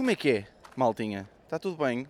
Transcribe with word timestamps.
Como 0.00 0.10
é 0.10 0.16
que 0.16 0.30
é, 0.30 0.46
maltinha? 0.74 1.28
Está 1.44 1.58
tudo 1.58 1.76
bem? 1.76 2.08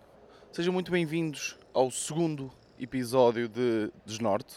Sejam 0.52 0.72
muito 0.72 0.92
bem-vindos 0.92 1.58
ao 1.74 1.90
segundo 1.90 2.48
episódio 2.78 3.48
de 3.48 3.90
Desnorte. 4.06 4.54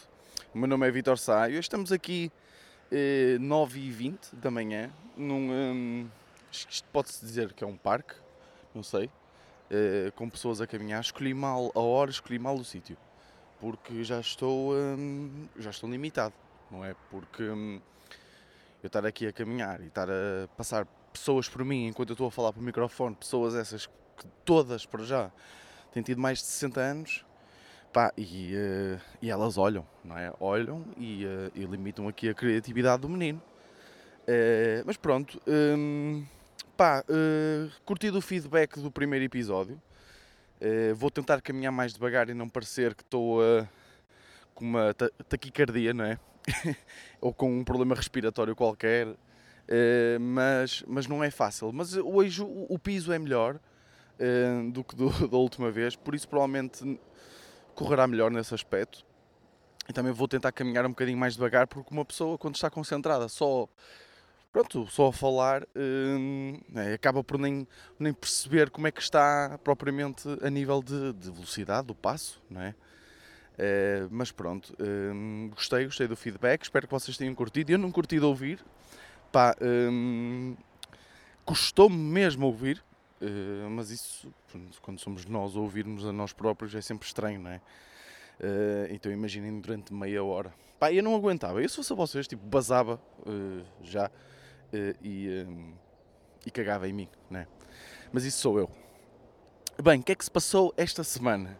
O 0.54 0.58
meu 0.58 0.68
nome 0.68 0.86
é 0.86 0.90
Vitor 0.92 1.18
Sá 1.18 1.48
e 1.48 1.54
hoje 1.54 1.62
estamos 1.62 1.90
aqui 1.90 2.30
eh, 2.92 3.36
9h20 3.40 4.36
da 4.36 4.52
manhã 4.52 4.88
num. 5.16 6.08
que 6.48 6.74
isto 6.74 6.88
pode-se 6.92 7.26
dizer 7.26 7.52
que 7.52 7.64
é 7.64 7.66
um 7.66 7.76
parque, 7.76 8.14
não 8.72 8.84
sei, 8.84 9.10
eh, 9.68 10.12
com 10.14 10.30
pessoas 10.30 10.60
a 10.60 10.66
caminhar. 10.68 11.00
Escolhi 11.00 11.34
mal 11.34 11.72
a 11.74 11.80
hora, 11.80 12.12
escolhi 12.12 12.38
mal 12.38 12.54
o 12.54 12.64
sítio, 12.64 12.96
porque 13.58 14.04
já 14.04 14.20
estou, 14.20 14.76
hum, 14.76 15.48
já 15.58 15.70
estou 15.70 15.90
limitado, 15.90 16.34
não 16.70 16.84
é? 16.84 16.94
Porque 17.10 17.42
hum, 17.42 17.80
eu 18.80 18.86
estar 18.86 19.04
aqui 19.04 19.26
a 19.26 19.32
caminhar 19.32 19.80
e 19.80 19.88
estar 19.88 20.08
a 20.08 20.46
passar 20.56 20.86
pessoas 21.14 21.48
por 21.48 21.64
mim 21.64 21.86
enquanto 21.86 22.10
eu 22.10 22.14
estou 22.14 22.26
a 22.26 22.30
falar 22.30 22.52
para 22.52 22.60
o 22.60 22.64
microfone, 22.64 23.14
pessoas 23.14 23.54
essas 23.54 23.86
que 23.86 24.26
todas 24.44 24.84
para 24.84 25.04
já 25.04 25.30
têm 25.92 26.02
tido 26.02 26.20
mais 26.20 26.38
de 26.38 26.44
60 26.44 26.80
anos, 26.80 27.24
pá, 27.92 28.12
e, 28.18 28.52
eh, 28.54 29.00
e 29.22 29.30
elas 29.30 29.56
olham, 29.56 29.86
não 30.04 30.18
é? 30.18 30.32
Olham 30.40 30.84
e, 30.96 31.24
eh, 31.24 31.50
e 31.54 31.64
limitam 31.64 32.08
aqui 32.08 32.28
a 32.28 32.34
criatividade 32.34 33.02
do 33.02 33.08
menino. 33.08 33.40
Eh, 34.26 34.82
mas 34.84 34.96
pronto, 34.96 35.40
hum, 35.46 36.26
pá, 36.76 37.04
curti 37.84 38.10
feedback 38.20 38.80
do 38.80 38.90
primeiro 38.90 39.24
episódio. 39.24 39.80
Vou 40.96 41.10
tentar 41.10 41.42
caminhar 41.42 41.70
mais 41.70 41.92
devagar 41.92 42.28
e 42.30 42.34
não 42.34 42.48
parecer 42.48 42.94
que 42.94 43.02
estou 43.02 43.40
com 44.54 44.64
uma 44.64 44.94
ta- 44.94 45.10
taquicardia, 45.28 45.92
não 45.92 46.04
é? 46.06 46.18
Ou 47.20 47.34
com 47.34 47.60
um 47.60 47.62
problema 47.62 47.94
respiratório 47.94 48.56
qualquer. 48.56 49.14
Eh, 49.68 50.18
mas, 50.20 50.84
mas 50.86 51.06
não 51.06 51.22
é 51.24 51.30
fácil. 51.30 51.72
Mas 51.72 51.96
hoje 51.96 52.42
o, 52.42 52.66
o 52.68 52.78
piso 52.78 53.12
é 53.12 53.18
melhor 53.18 53.58
eh, 54.18 54.70
do 54.72 54.84
que 54.84 54.94
do- 54.96 55.10
da 55.28 55.36
última 55.36 55.70
vez, 55.70 55.96
por 55.96 56.14
isso 56.14 56.28
provavelmente 56.28 56.98
correrá 57.74 58.06
melhor 58.06 58.30
nesse 58.30 58.54
aspecto. 58.54 59.04
E 59.88 59.92
também 59.92 60.12
vou 60.12 60.26
tentar 60.28 60.52
caminhar 60.52 60.86
um 60.86 60.90
bocadinho 60.90 61.18
mais 61.18 61.34
devagar, 61.34 61.66
porque 61.66 61.92
uma 61.92 62.04
pessoa, 62.04 62.38
quando 62.38 62.54
está 62.54 62.70
concentrada 62.70 63.28
só, 63.28 63.68
pronto, 64.52 64.86
só 64.90 65.08
a 65.08 65.12
falar, 65.12 65.62
eh, 65.74 66.60
né, 66.68 66.94
acaba 66.94 67.22
por 67.24 67.38
nem, 67.38 67.66
nem 67.98 68.12
perceber 68.12 68.70
como 68.70 68.86
é 68.86 68.90
que 68.90 69.02
está 69.02 69.58
propriamente 69.62 70.26
a 70.42 70.48
nível 70.50 70.82
de, 70.82 71.12
de 71.14 71.30
velocidade 71.30 71.86
do 71.86 71.94
passo, 71.94 72.42
não 72.50 72.62
é? 72.62 72.74
Eh, 73.58 74.06
mas 74.10 74.32
pronto, 74.32 74.74
gostei, 75.54 75.84
gostei 75.84 76.08
do 76.08 76.16
feedback, 76.16 76.62
espero 76.62 76.86
que 76.88 76.92
vocês 76.92 77.16
tenham 77.16 77.34
curtido. 77.34 77.70
Eu 77.70 77.78
não 77.78 77.92
curti 77.92 78.18
de 78.18 78.24
ouvir, 78.24 78.64
pá, 79.34 79.56
hum, 79.60 80.54
custou-me 81.44 81.96
mesmo 81.96 82.46
ouvir, 82.46 82.80
eh, 83.20 83.68
mas 83.68 83.90
isso, 83.90 84.32
quando 84.80 85.00
somos 85.00 85.26
nós 85.26 85.56
ouvirmos 85.56 86.06
a 86.06 86.12
nós 86.12 86.32
próprios, 86.32 86.72
é 86.72 86.80
sempre 86.80 87.04
estranho, 87.04 87.40
não 87.40 87.50
é? 87.50 87.60
Eh, 88.38 88.88
então 88.92 89.10
imaginem 89.10 89.58
durante 89.58 89.92
meia 89.92 90.22
hora. 90.22 90.54
Pá, 90.78 90.92
eu 90.92 91.02
não 91.02 91.16
aguentava, 91.16 91.60
eu 91.60 91.68
se 91.68 91.74
fosse 91.74 91.92
a 91.92 91.96
vocês, 91.96 92.28
tipo, 92.28 92.46
basava 92.46 93.02
eh, 93.26 93.64
já 93.82 94.08
e, 95.02 95.44
hum, 95.48 95.72
e 96.46 96.50
cagava 96.52 96.88
em 96.88 96.92
mim, 96.92 97.08
não 97.28 97.40
é? 97.40 97.48
Mas 98.12 98.24
isso 98.24 98.38
sou 98.38 98.56
eu. 98.56 98.70
Bem, 99.82 99.98
o 99.98 100.02
que 100.04 100.12
é 100.12 100.14
que 100.14 100.24
se 100.24 100.30
passou 100.30 100.72
esta 100.76 101.02
semana? 101.02 101.58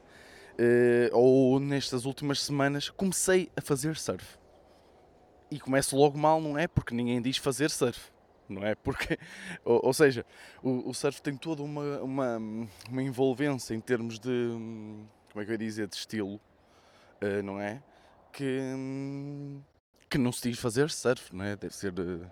Ou 1.12 1.58
nestas 1.58 2.04
últimas 2.04 2.40
semanas, 2.40 2.88
comecei 2.88 3.50
a 3.56 3.60
fazer 3.60 3.96
surf. 3.96 4.38
E 5.54 5.60
começo 5.60 5.96
logo 5.96 6.18
mal, 6.18 6.40
não 6.40 6.58
é? 6.58 6.66
Porque 6.66 6.92
ninguém 6.92 7.22
diz 7.22 7.36
fazer 7.36 7.70
surf, 7.70 8.10
não 8.48 8.66
é? 8.66 8.74
Porque, 8.74 9.16
ou, 9.64 9.86
ou 9.86 9.94
seja, 9.94 10.26
o, 10.60 10.90
o 10.90 10.92
surf 10.92 11.22
tem 11.22 11.36
toda 11.36 11.62
uma, 11.62 12.00
uma, 12.00 12.38
uma 12.90 13.00
envolvência 13.00 13.72
em 13.72 13.80
termos 13.80 14.18
de, 14.18 14.48
como 15.30 15.40
é 15.40 15.44
que 15.44 15.50
eu 15.50 15.54
ia 15.54 15.58
dizer, 15.58 15.86
de 15.86 15.94
estilo, 15.94 16.40
eh, 17.20 17.40
não 17.40 17.60
é? 17.60 17.80
Que, 18.32 18.58
que 20.10 20.18
não 20.18 20.32
se 20.32 20.50
diz 20.50 20.58
fazer 20.58 20.90
surf, 20.90 21.32
não 21.32 21.44
é? 21.44 21.54
Deve 21.54 21.72
ser 21.72 21.92
eh, 21.96 22.28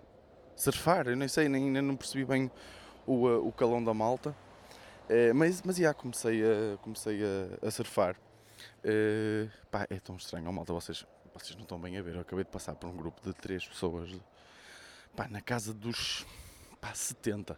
surfar, 0.53 1.07
eu 1.07 1.15
nem 1.15 1.29
sei, 1.29 1.47
nem, 1.47 1.67
ainda 1.67 1.81
não 1.81 1.95
percebi 1.95 2.25
bem 2.25 2.51
o, 3.07 3.29
eh, 3.29 3.37
o 3.37 3.53
calão 3.53 3.81
da 3.81 3.93
malta. 3.93 4.35
Mas, 5.33 5.61
mas 5.61 5.75
já 5.77 5.93
comecei 5.93 6.41
a, 6.43 6.77
comecei 6.77 7.21
a, 7.23 7.67
a 7.67 7.71
surfar. 7.71 8.15
Pá, 9.71 9.85
é 9.89 9.99
tão 9.99 10.15
estranho, 10.17 10.49
oh, 10.49 10.51
malta, 10.51 10.73
vocês, 10.73 11.05
vocês 11.33 11.55
não 11.55 11.63
estão 11.63 11.79
bem 11.79 11.97
a 11.97 12.01
ver. 12.01 12.15
Eu 12.15 12.21
acabei 12.21 12.45
de 12.45 12.51
passar 12.51 12.75
por 12.75 12.87
um 12.87 12.95
grupo 12.95 13.21
de 13.21 13.33
três 13.33 13.65
pessoas, 13.67 14.09
pá, 15.15 15.27
na 15.27 15.41
casa 15.41 15.73
dos 15.73 16.25
pá, 16.79 16.93
70, 16.93 17.57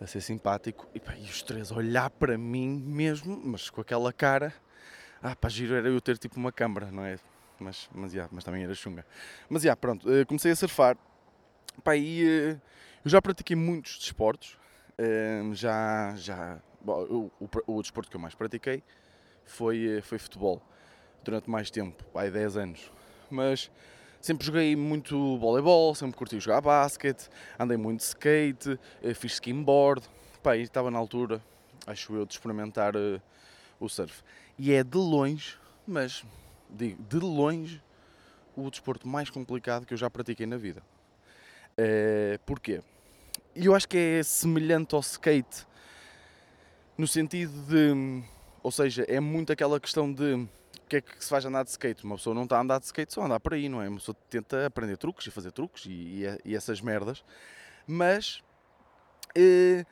a 0.00 0.06
ser 0.06 0.20
simpático, 0.20 0.88
e, 0.94 1.00
pá, 1.00 1.14
e 1.16 1.24
os 1.24 1.42
três 1.42 1.70
a 1.70 1.76
olhar 1.76 2.10
para 2.10 2.36
mim 2.36 2.68
mesmo, 2.68 3.40
mas 3.44 3.70
com 3.70 3.80
aquela 3.80 4.12
cara. 4.12 4.52
Ah, 5.22 5.36
pá, 5.36 5.48
giro 5.48 5.74
era 5.74 5.88
eu 5.88 6.00
ter 6.00 6.18
tipo 6.18 6.36
uma 6.36 6.50
câmara, 6.50 6.90
não 6.90 7.04
é? 7.04 7.18
Mas, 7.58 7.88
mas, 7.94 8.12
já, 8.12 8.28
mas 8.32 8.42
também 8.42 8.64
era 8.64 8.74
chunga. 8.74 9.06
Mas 9.48 9.62
já, 9.62 9.76
pronto, 9.76 10.10
eh, 10.10 10.24
comecei 10.24 10.50
a 10.50 10.56
surfar. 10.56 10.96
Pá, 11.84 11.94
e 11.94 12.26
eh, 12.26 12.60
eu 13.04 13.10
já 13.10 13.20
pratiquei 13.20 13.54
muitos 13.54 13.98
desportos. 13.98 14.58
Hum, 14.98 15.54
já, 15.54 16.14
já, 16.16 16.60
bom, 16.80 17.30
o, 17.38 17.50
o 17.66 17.82
desporto 17.82 18.10
que 18.10 18.16
eu 18.16 18.20
mais 18.20 18.34
pratiquei 18.34 18.82
foi, 19.44 19.98
eh, 19.98 20.00
foi 20.02 20.18
futebol, 20.18 20.62
durante 21.24 21.48
mais 21.48 21.70
tempo, 21.70 22.04
há 22.14 22.26
10 22.28 22.56
anos. 22.56 22.92
Mas 23.30 23.70
sempre 24.20 24.46
joguei 24.46 24.76
muito 24.76 25.38
voleibol, 25.38 25.94
sempre 25.94 26.16
curti 26.16 26.38
jogar 26.40 26.60
basquete, 26.60 27.28
andei 27.58 27.76
muito 27.76 28.00
skate, 28.00 28.78
eh, 29.02 29.14
fiz 29.14 29.34
skimboard, 29.34 30.06
pá, 30.42 30.56
e 30.56 30.62
estava 30.62 30.90
na 30.90 30.98
altura, 30.98 31.42
acho 31.86 32.14
eu, 32.14 32.26
de 32.26 32.34
experimentar 32.34 32.94
eh, 32.96 33.20
o 33.78 33.88
surf. 33.88 34.22
E 34.58 34.72
é 34.72 34.84
de 34.84 34.98
longe, 34.98 35.56
mas 35.86 36.24
digo, 36.68 37.02
de 37.02 37.18
longe, 37.18 37.82
o 38.56 38.70
desporto 38.70 39.08
mais 39.08 39.30
complicado 39.30 39.86
que 39.86 39.94
eu 39.94 39.98
já 39.98 40.10
pratiquei 40.10 40.46
na 40.46 40.56
vida. 40.56 40.82
Eh, 41.78 42.38
porquê? 42.44 42.82
Eu 43.54 43.74
acho 43.74 43.88
que 43.88 43.96
é 43.96 44.22
semelhante 44.22 44.94
ao 44.94 45.00
skate 45.00 45.66
no 46.96 47.06
sentido 47.06 47.52
de, 47.62 48.22
ou 48.62 48.70
seja, 48.70 49.04
é 49.08 49.18
muito 49.18 49.52
aquela 49.52 49.80
questão 49.80 50.12
de 50.12 50.46
o 50.90 50.92
que 50.92 50.96
é 50.96 51.00
que 51.00 51.22
se 51.24 51.30
faz 51.30 51.44
andar 51.44 51.62
de 51.62 51.70
skate. 51.70 52.02
Uma 52.04 52.16
pessoa 52.16 52.34
não 52.34 52.42
está 52.42 52.58
a 52.58 52.62
andar 52.62 52.80
de 52.80 52.86
skate 52.86 53.12
só 53.14 53.22
a 53.22 53.26
andar 53.26 53.38
por 53.38 53.54
aí, 53.54 53.68
não 53.68 53.80
é? 53.80 53.88
Uma 53.88 53.98
pessoa 53.98 54.16
tenta 54.28 54.66
aprender 54.66 54.96
truques 54.96 55.24
e 55.26 55.30
fazer 55.30 55.52
truques 55.52 55.86
e, 55.86 56.24
e- 56.24 56.40
e 56.46 56.56
essas 56.56 56.80
merdas, 56.80 57.24
mas 57.86 58.42
eh, 59.36 59.84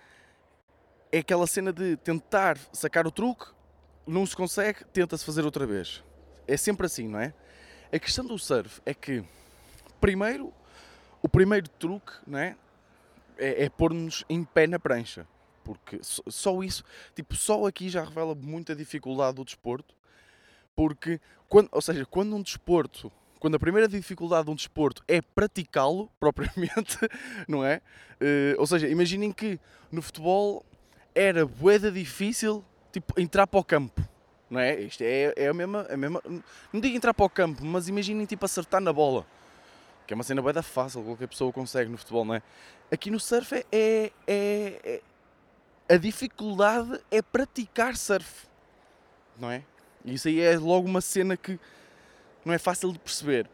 é 1.12 1.18
aquela 1.18 1.46
cena 1.46 1.72
de 1.72 1.96
tentar 1.98 2.58
sacar 2.72 3.06
o 3.06 3.12
truque, 3.12 3.46
não 4.06 4.26
se 4.26 4.34
consegue, 4.34 4.84
tenta-se 4.86 5.24
fazer 5.24 5.44
outra 5.44 5.64
vez. 5.66 6.02
É 6.48 6.56
sempre 6.56 6.86
assim, 6.86 7.06
não 7.06 7.20
é? 7.20 7.32
A 7.92 7.98
questão 8.00 8.24
do 8.24 8.36
surf 8.36 8.80
é 8.84 8.92
que, 8.92 9.22
primeiro, 10.00 10.52
o 11.22 11.28
primeiro 11.28 11.68
truque, 11.68 12.12
não 12.26 12.38
é? 12.40 12.56
é, 13.38 13.64
é 13.66 13.70
pôr-nos 13.70 14.24
em 14.28 14.42
pé 14.42 14.66
na 14.66 14.80
prancha. 14.80 15.26
Porque 15.62 16.00
só 16.02 16.60
isso, 16.62 16.82
tipo, 17.14 17.36
só 17.36 17.66
aqui 17.66 17.88
já 17.88 18.02
revela 18.02 18.34
muita 18.34 18.74
dificuldade 18.74 19.36
do 19.36 19.44
desporto. 19.44 19.94
Porque, 20.78 21.20
quando, 21.48 21.68
ou 21.72 21.82
seja, 21.82 22.06
quando 22.06 22.36
um 22.36 22.40
desporto, 22.40 23.10
quando 23.40 23.56
a 23.56 23.58
primeira 23.58 23.88
dificuldade 23.88 24.44
de 24.44 24.52
um 24.52 24.54
desporto 24.54 25.02
é 25.08 25.20
praticá-lo 25.20 26.08
propriamente, 26.20 26.96
não 27.48 27.64
é? 27.64 27.80
Eh, 28.20 28.54
ou 28.56 28.64
seja, 28.64 28.86
imaginem 28.86 29.32
que 29.32 29.58
no 29.90 30.00
futebol 30.00 30.64
era 31.12 31.44
boeda 31.44 31.90
difícil, 31.90 32.64
tipo, 32.92 33.20
entrar 33.20 33.48
para 33.48 33.58
o 33.58 33.64
campo. 33.64 34.00
Não 34.48 34.60
é? 34.60 34.80
Isto 34.82 35.02
é, 35.02 35.34
é 35.36 35.48
a, 35.48 35.52
mesma, 35.52 35.84
a 35.90 35.96
mesma. 35.96 36.22
Não 36.72 36.80
digo 36.80 36.96
entrar 36.96 37.12
para 37.12 37.26
o 37.26 37.28
campo, 37.28 37.64
mas 37.64 37.88
imaginem 37.88 38.24
tipo 38.24 38.44
acertar 38.44 38.80
na 38.80 38.92
bola. 38.92 39.26
Que 40.06 40.12
é 40.12 40.14
uma 40.14 40.22
cena 40.22 40.40
boeda 40.40 40.62
fácil, 40.62 41.02
qualquer 41.02 41.26
pessoa 41.26 41.52
consegue 41.52 41.90
no 41.90 41.98
futebol, 41.98 42.24
não 42.24 42.36
é? 42.36 42.42
Aqui 42.88 43.10
no 43.10 43.18
surf 43.18 43.52
é, 43.52 43.64
é, 43.72 44.12
é- 44.28 44.80
é- 44.84 45.02
A 45.92 45.96
dificuldade 45.96 47.00
é 47.10 47.20
praticar 47.20 47.96
surf. 47.96 48.46
Não 49.36 49.50
é? 49.50 49.64
Isso 50.14 50.28
aí 50.28 50.40
é 50.40 50.56
logo 50.58 50.86
uma 50.86 51.00
cena 51.00 51.36
que 51.36 51.58
não 52.44 52.52
é 52.52 52.58
fácil 52.58 52.92
de 52.92 52.98
perceber. 52.98 53.48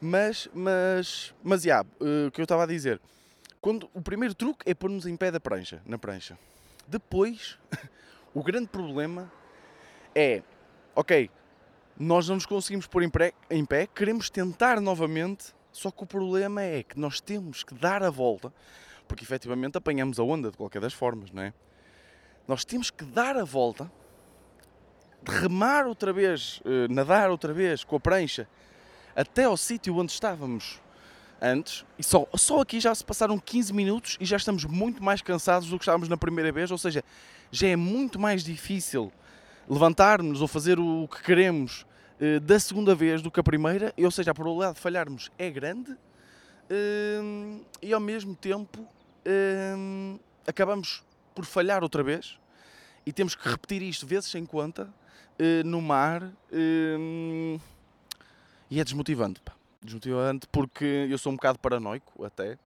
Mas, 0.00 0.48
mas, 0.54 1.34
mas, 1.42 1.62
já, 1.62 1.84
eh, 2.00 2.26
o 2.28 2.30
que 2.30 2.40
eu 2.40 2.44
estava 2.44 2.62
a 2.62 2.66
dizer. 2.66 3.00
Quando, 3.60 3.90
o 3.92 4.00
primeiro 4.00 4.34
truque 4.34 4.68
é 4.70 4.74
pôr-nos 4.74 5.06
em 5.06 5.16
pé 5.16 5.30
da 5.30 5.40
prancha, 5.40 5.82
na 5.84 5.98
prancha. 5.98 6.38
Depois, 6.86 7.58
o 8.32 8.42
grande 8.42 8.68
problema 8.68 9.30
é, 10.14 10.42
ok, 10.94 11.30
nós 11.98 12.28
não 12.28 12.36
nos 12.36 12.46
conseguimos 12.46 12.86
pôr 12.86 13.02
em 13.02 13.10
pé, 13.10 13.32
em 13.50 13.64
pé, 13.64 13.86
queremos 13.86 14.30
tentar 14.30 14.80
novamente, 14.80 15.52
só 15.72 15.90
que 15.90 16.04
o 16.04 16.06
problema 16.06 16.62
é 16.62 16.82
que 16.82 16.98
nós 16.98 17.20
temos 17.20 17.64
que 17.64 17.74
dar 17.74 18.02
a 18.04 18.10
volta, 18.10 18.52
porque 19.08 19.24
efetivamente 19.24 19.76
apanhamos 19.76 20.20
a 20.20 20.22
onda 20.22 20.50
de 20.50 20.56
qualquer 20.56 20.80
das 20.80 20.92
formas, 20.92 21.32
não 21.32 21.42
é? 21.42 21.52
Nós 22.46 22.64
temos 22.64 22.90
que 22.90 23.04
dar 23.04 23.36
a 23.36 23.44
volta, 23.44 23.90
remar 25.26 25.86
outra 25.86 26.12
vez, 26.12 26.60
eh, 26.64 26.88
nadar 26.88 27.30
outra 27.30 27.52
vez 27.52 27.84
com 27.84 27.96
a 27.96 28.00
prancha, 28.00 28.48
até 29.14 29.44
ao 29.44 29.56
sítio 29.56 29.96
onde 29.96 30.12
estávamos 30.12 30.80
antes, 31.40 31.84
e 31.98 32.02
só, 32.02 32.26
só 32.34 32.60
aqui 32.60 32.80
já 32.80 32.94
se 32.94 33.04
passaram 33.04 33.38
15 33.38 33.72
minutos 33.72 34.16
e 34.20 34.24
já 34.24 34.36
estamos 34.36 34.64
muito 34.64 35.02
mais 35.02 35.22
cansados 35.22 35.68
do 35.68 35.78
que 35.78 35.82
estávamos 35.82 36.08
na 36.08 36.16
primeira 36.16 36.50
vez, 36.50 36.70
ou 36.70 36.78
seja, 36.78 37.04
já 37.50 37.68
é 37.68 37.76
muito 37.76 38.18
mais 38.18 38.42
difícil 38.42 39.12
levantar-nos 39.68 40.40
ou 40.40 40.48
fazer 40.48 40.78
o 40.78 41.06
que 41.08 41.22
queremos 41.22 41.86
uh, 42.20 42.40
da 42.40 42.58
segunda 42.58 42.94
vez 42.94 43.22
do 43.22 43.30
que 43.30 43.38
a 43.38 43.42
primeira, 43.42 43.92
ou 43.96 44.10
seja, 44.10 44.30
a 44.30 44.34
probabilidade 44.34 44.74
de 44.74 44.80
falharmos 44.80 45.30
é 45.38 45.50
grande 45.50 45.92
uh, 45.92 47.64
e 47.82 47.92
ao 47.92 48.00
mesmo 48.00 48.34
tempo 48.34 48.86
acabamos 50.46 51.04
por 51.34 51.44
falhar 51.44 51.82
outra 51.82 52.02
vez. 52.02 52.38
E 53.04 53.12
temos 53.12 53.34
que 53.34 53.46
repetir 53.46 53.82
isto 53.82 54.06
vezes 54.06 54.30
sem 54.30 54.46
conta 54.46 54.88
no 55.64 55.80
mar 55.80 56.32
e 58.70 58.80
é 58.80 58.84
desmotivante. 58.84 59.40
Pá 59.40 59.58
desmotivante 59.82 60.46
porque 60.50 61.06
eu 61.08 61.18
sou 61.18 61.32
um 61.32 61.36
bocado 61.36 61.58
paranoico 61.58 62.24
até. 62.24 62.58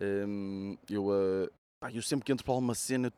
Um, 0.00 0.76
eu, 0.88 1.06
uh, 1.06 1.50
pá, 1.78 1.90
eu 1.92 2.02
sempre 2.02 2.24
que 2.24 2.32
entro 2.32 2.44
para 2.44 2.54
alguma 2.54 2.74
cena, 2.74 3.12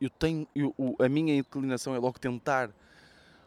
eu 0.00 0.10
tenho, 0.10 0.46
eu, 0.54 0.74
a 1.00 1.08
minha 1.08 1.36
inclinação 1.36 1.94
é 1.94 1.98
logo 1.98 2.18
tentar, 2.18 2.70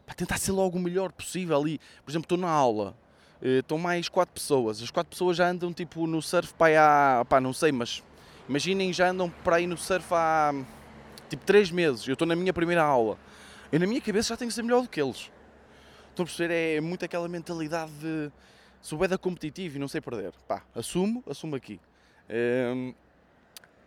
pá, 0.06 0.14
tentar 0.14 0.38
ser 0.38 0.52
logo 0.52 0.78
o 0.78 0.80
melhor 0.80 1.12
possível. 1.12 1.58
Ali, 1.58 1.78
por 2.04 2.10
exemplo, 2.10 2.24
estou 2.24 2.38
na 2.38 2.50
aula, 2.50 2.96
uh, 3.40 3.46
estão 3.46 3.78
mais 3.78 4.08
quatro 4.08 4.34
pessoas, 4.34 4.82
as 4.82 4.90
quatro 4.90 5.10
pessoas 5.10 5.36
já 5.36 5.48
andam 5.48 5.72
tipo 5.72 6.06
no 6.06 6.20
surf 6.20 6.52
para 6.54 7.20
há, 7.20 7.24
pá, 7.24 7.40
não 7.40 7.52
sei, 7.52 7.72
mas 7.72 8.02
imaginem 8.48 8.92
já 8.92 9.10
andam 9.10 9.30
para 9.44 9.56
aí 9.56 9.66
no 9.66 9.76
surf 9.76 10.06
há 10.12 10.52
tipo 11.28 11.44
três 11.44 11.70
meses. 11.70 12.06
Eu 12.06 12.14
estou 12.14 12.26
na 12.26 12.36
minha 12.36 12.52
primeira 12.52 12.82
aula. 12.82 13.18
Eu 13.72 13.80
na 13.80 13.86
minha 13.86 14.02
cabeça 14.02 14.28
já 14.28 14.36
tenho 14.36 14.50
que 14.50 14.54
ser 14.54 14.62
melhor 14.62 14.82
do 14.82 14.88
que 14.88 15.00
eles. 15.00 15.30
Estão 16.10 16.24
a 16.24 16.26
perceber? 16.26 16.76
É 16.76 16.80
muito 16.80 17.02
aquela 17.06 17.26
mentalidade 17.26 17.90
de 17.92 18.30
sou 18.82 18.98
da 19.08 19.16
competitivo 19.16 19.76
e 19.76 19.78
não 19.78 19.88
sei 19.88 19.98
perder. 19.98 20.32
Pá, 20.46 20.62
assumo, 20.74 21.24
assumo 21.26 21.56
aqui. 21.56 21.80
Um, 22.28 22.92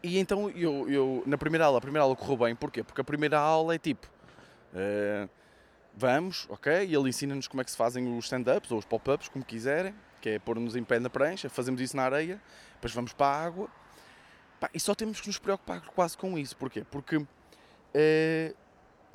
e 0.01 0.17
então 0.17 0.49
eu, 0.49 0.89
eu, 0.89 1.23
na 1.27 1.37
primeira 1.37 1.65
aula, 1.65 1.77
a 1.77 1.81
primeira 1.81 2.03
aula 2.03 2.15
correu 2.15 2.37
bem, 2.37 2.55
porquê? 2.55 2.83
Porque 2.83 2.99
a 2.99 3.03
primeira 3.03 3.37
aula 3.37 3.75
é 3.75 3.77
tipo, 3.77 4.07
uh, 4.73 5.29
vamos, 5.95 6.47
ok, 6.49 6.85
e 6.85 6.95
ele 6.95 7.09
ensina-nos 7.09 7.47
como 7.47 7.61
é 7.61 7.63
que 7.63 7.71
se 7.71 7.77
fazem 7.77 8.17
os 8.17 8.25
stand-ups 8.25 8.71
ou 8.71 8.79
os 8.79 8.85
pop-ups, 8.85 9.27
como 9.29 9.45
quiserem, 9.45 9.93
que 10.19 10.29
é 10.29 10.39
pôr-nos 10.39 10.75
em 10.75 10.83
pé 10.83 10.99
na 10.99 11.09
prancha, 11.09 11.47
fazemos 11.49 11.81
isso 11.81 11.95
na 11.95 12.03
areia, 12.03 12.41
depois 12.73 12.93
vamos 12.93 13.13
para 13.13 13.27
a 13.27 13.43
água, 13.45 13.67
pá, 14.59 14.69
e 14.73 14.79
só 14.79 14.95
temos 14.95 15.21
que 15.21 15.27
nos 15.27 15.37
preocupar 15.37 15.81
quase 15.81 16.17
com 16.17 16.37
isso, 16.37 16.55
porquê? 16.55 16.83
Porque 16.89 17.17
uh, 17.17 17.27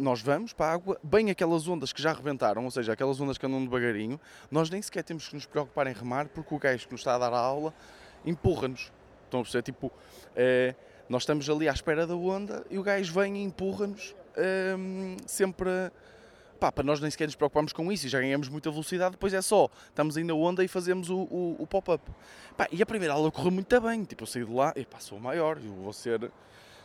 nós 0.00 0.20
vamos 0.22 0.52
para 0.52 0.66
a 0.66 0.72
água, 0.72 0.98
bem 1.02 1.30
aquelas 1.30 1.68
ondas 1.68 1.92
que 1.92 2.02
já 2.02 2.12
rebentaram, 2.12 2.64
ou 2.64 2.70
seja, 2.70 2.92
aquelas 2.92 3.20
ondas 3.20 3.38
que 3.38 3.46
andam 3.46 3.64
devagarinho, 3.64 4.18
nós 4.50 4.70
nem 4.70 4.80
sequer 4.80 5.04
temos 5.04 5.28
que 5.28 5.34
nos 5.34 5.46
preocupar 5.46 5.86
em 5.86 5.92
remar, 5.92 6.28
porque 6.28 6.54
o 6.54 6.58
gajo 6.58 6.86
que 6.86 6.92
nos 6.92 7.00
está 7.00 7.14
a 7.14 7.18
dar 7.18 7.32
a 7.32 7.38
aula 7.38 7.74
empurra-nos. 8.24 8.90
Estão 9.24 9.40
a 9.40 9.42
perceber? 9.42 9.62
Tipo, 9.62 9.92
é, 10.34 10.74
nós 11.08 11.22
estamos 11.22 11.48
ali 11.48 11.68
à 11.68 11.72
espera 11.72 12.06
da 12.06 12.14
onda 12.14 12.64
e 12.70 12.78
o 12.78 12.82
gajo 12.82 13.12
vem 13.12 13.36
e 13.36 13.42
empurra-nos 13.42 14.14
é, 14.36 14.74
sempre. 15.26 15.68
Pá, 16.58 16.70
para 16.70 16.84
nós 16.84 17.00
nem 17.00 17.10
sequer 17.10 17.24
nos 17.24 17.34
preocuparmos 17.34 17.72
com 17.72 17.90
isso 17.90 18.06
e 18.06 18.10
já 18.10 18.20
ganhamos 18.20 18.50
muita 18.50 18.70
velocidade, 18.70 19.12
depois 19.12 19.32
é 19.32 19.40
só, 19.40 19.70
estamos 19.88 20.18
aí 20.18 20.24
na 20.24 20.34
onda 20.34 20.62
e 20.62 20.68
fazemos 20.68 21.08
o, 21.08 21.20
o, 21.20 21.56
o 21.58 21.66
pop-up. 21.66 22.04
E 22.70 22.82
a 22.82 22.86
primeira 22.86 23.14
aula 23.14 23.30
correu 23.30 23.50
muito 23.50 23.80
bem, 23.80 24.04
tipo, 24.04 24.24
eu 24.24 24.26
saí 24.26 24.44
de 24.44 24.52
lá 24.52 24.70
e 24.76 24.84
pá, 24.84 25.00
sou 25.00 25.18
maior, 25.18 25.56
eu 25.56 25.72
vou 25.72 25.92
ser 25.94 26.30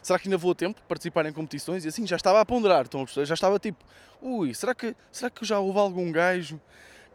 será 0.06 0.19
que 0.19 0.28
ainda 0.28 0.38
vou 0.38 0.52
a 0.52 0.56
tempo 0.56 0.80
de 0.80 0.86
participar 0.86 1.25
em 1.25 1.34
competições? 1.34 1.84
E 1.84 1.88
assim, 1.88 2.06
já 2.06 2.16
estava 2.16 2.40
a 2.40 2.46
ponderar, 2.46 2.84
estão 2.84 3.02
a 3.02 3.25
Já 3.25 3.34
estava 3.34 3.57
tipo, 3.57 3.84
ui, 4.22 4.54
será 4.54 4.75
que, 4.75 4.96
será 5.12 5.31
que 5.31 5.44
já 5.44 5.60
houve 5.60 5.80
algum 5.80 6.12
gajo 6.12 6.62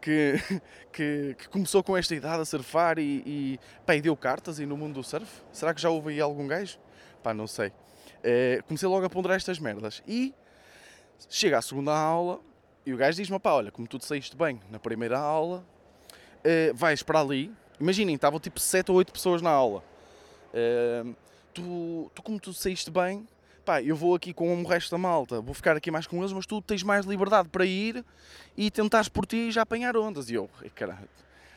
que, 0.00 0.34
que, 0.92 1.36
que 1.38 1.48
começou 1.50 1.84
com 1.84 1.96
esta 1.96 2.16
idade 2.16 2.42
a 2.42 2.44
surfar 2.44 2.98
e, 2.98 3.22
e, 3.24 3.60
pá, 3.86 3.94
e 3.94 4.00
deu 4.00 4.16
cartas 4.16 4.58
aí 4.58 4.66
no 4.66 4.76
mundo 4.76 4.94
do 4.94 5.04
surf? 5.04 5.40
Será 5.52 5.72
que 5.72 5.80
já 5.80 5.88
houve 5.88 6.10
aí 6.10 6.20
algum 6.20 6.48
gajo? 6.48 6.80
Pá, 7.22 7.32
não 7.32 7.46
sei. 7.46 7.70
É, 8.24 8.60
comecei 8.66 8.88
logo 8.88 9.06
a 9.06 9.08
ponderar 9.08 9.36
estas 9.36 9.60
merdas. 9.60 10.02
E 10.04 10.34
chega 11.28 11.58
à 11.58 11.62
segunda 11.62 11.96
aula 11.96 12.40
e 12.84 12.92
o 12.92 12.96
gajo 12.96 13.18
diz-me, 13.18 13.38
pá, 13.38 13.52
olha, 13.52 13.70
como 13.70 13.86
tu 13.86 14.00
te 14.00 14.04
saíste 14.04 14.36
bem 14.36 14.60
na 14.68 14.80
primeira 14.80 15.16
aula, 15.16 15.64
é, 16.42 16.72
vais 16.72 17.04
para 17.04 17.20
ali. 17.20 17.54
Imaginem, 17.78 18.16
estavam 18.16 18.40
tipo 18.40 18.58
7 18.58 18.90
ou 18.90 18.96
8 18.96 19.12
pessoas 19.12 19.40
na 19.40 19.50
aula. 19.50 19.84
É, 20.52 21.04
tu, 21.54 22.10
tu 22.14 22.22
como 22.22 22.38
tu 22.38 22.52
saíste 22.52 22.90
bem, 22.90 23.26
pá, 23.64 23.82
eu 23.82 23.94
vou 23.94 24.14
aqui 24.14 24.32
com 24.32 24.62
o 24.62 24.66
resto 24.66 24.90
da 24.90 24.98
malta, 24.98 25.40
vou 25.40 25.54
ficar 25.54 25.76
aqui 25.76 25.90
mais 25.90 26.06
com 26.06 26.18
eles, 26.18 26.32
mas 26.32 26.46
tu 26.46 26.60
tens 26.60 26.82
mais 26.82 27.06
liberdade 27.06 27.48
para 27.48 27.64
ir 27.64 28.04
e 28.56 28.70
tentares 28.70 29.08
por 29.08 29.26
ti 29.26 29.36
e 29.36 29.50
já 29.50 29.62
apanhar 29.62 29.96
ondas. 29.96 30.30
E 30.30 30.34
eu, 30.34 30.48
caralho, 30.74 31.08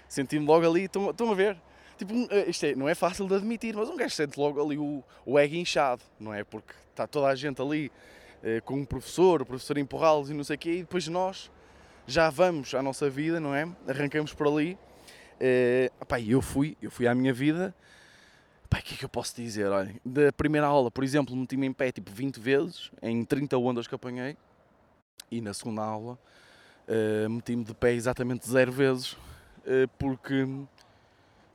senti-me 0.07 0.45
logo 0.45 0.65
ali, 0.65 0.85
estão 0.85 1.31
a 1.31 1.35
ver? 1.35 1.57
Tipo, 1.97 2.13
eh, 2.31 2.49
isto 2.49 2.65
é, 2.65 2.75
não 2.75 2.89
é 2.89 2.95
fácil 2.95 3.27
de 3.27 3.35
admitir, 3.35 3.75
mas 3.75 3.89
um 3.89 3.95
gajo 3.95 4.15
sente 4.15 4.39
logo 4.39 4.63
ali 4.63 4.77
o, 4.77 5.03
o 5.25 5.39
ego 5.39 5.55
inchado, 5.55 6.01
não 6.19 6.33
é? 6.33 6.43
Porque 6.43 6.73
está 6.89 7.07
toda 7.07 7.27
a 7.27 7.35
gente 7.35 7.61
ali 7.61 7.91
eh, 8.43 8.61
com 8.61 8.75
um 8.75 8.85
professor, 8.85 9.41
o 9.41 9.45
professor 9.45 9.77
empurrá-los 9.77 10.29
e 10.29 10.33
não 10.33 10.43
sei 10.43 10.55
o 10.55 10.59
quê, 10.59 10.71
e 10.71 10.79
depois 10.81 11.07
nós 11.07 11.51
já 12.05 12.29
vamos 12.29 12.73
à 12.73 12.81
nossa 12.81 13.09
vida, 13.09 13.39
não 13.39 13.55
é? 13.55 13.67
Arrancamos 13.87 14.33
por 14.33 14.47
ali. 14.47 14.77
Eh, 15.39 15.91
pá, 16.07 16.19
eu 16.19 16.41
fui, 16.41 16.75
eu 16.81 16.91
fui 16.91 17.07
à 17.07 17.15
minha 17.15 17.33
vida 17.33 17.73
O 18.73 18.83
que 18.83 18.95
é 18.95 18.97
que 18.97 19.05
eu 19.05 19.09
posso 19.09 19.35
dizer? 19.35 19.67
Olha, 19.67 19.95
da 20.03 20.31
primeira 20.33 20.65
aula, 20.65 20.89
por 20.89 21.03
exemplo, 21.03 21.35
meti-me 21.35 21.67
em 21.67 21.73
pé 21.73 21.91
tipo 21.91 22.11
20 22.11 22.39
vezes, 22.39 22.91
em 23.01 23.23
30 23.23 23.57
ondas 23.57 23.87
que 23.87 23.93
apanhei, 23.93 24.35
e 25.29 25.41
na 25.41 25.53
segunda 25.53 25.83
aula 25.83 26.17
uh, 26.87 27.29
meti-me 27.29 27.63
de 27.63 27.73
pé 27.73 27.93
exatamente 27.93 28.49
zero 28.49 28.71
vezes, 28.71 29.13
uh, 29.13 29.87
porque 29.99 30.47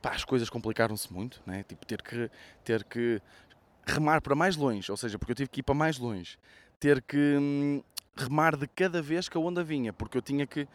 pá, 0.00 0.12
as 0.12 0.25
coisas 0.25 0.49
complicaram-se 0.49 1.12
muito, 1.12 1.43
né? 1.44 1.65
tipo 1.65 1.85
ter 1.85 2.03
que, 2.03 2.31
ter 2.65 2.85
que 2.85 3.20
remar 3.85 4.20
para 4.23 4.35
mais 4.35 4.56
longe, 4.56 4.91
ou 4.91 4.97
seja, 4.97 5.19
porque 5.19 5.32
eu 5.32 5.37
tive 5.37 5.49
que 5.50 5.61
ir 5.61 5.65
para 5.65 5.75
mais 5.75 5.99
longe, 5.99 6.38
ter 6.79 7.03
que 7.03 7.37
hum, 7.37 7.82
remar 8.17 8.56
de 8.56 8.67
cada 8.69 9.03
vez 9.03 9.29
que 9.29 9.37
a 9.37 9.41
onda 9.41 9.65
vinha, 9.65 9.93
porque 9.93 10.17
eu 10.17 10.23
tinha 10.23 10.47
que 10.47 10.69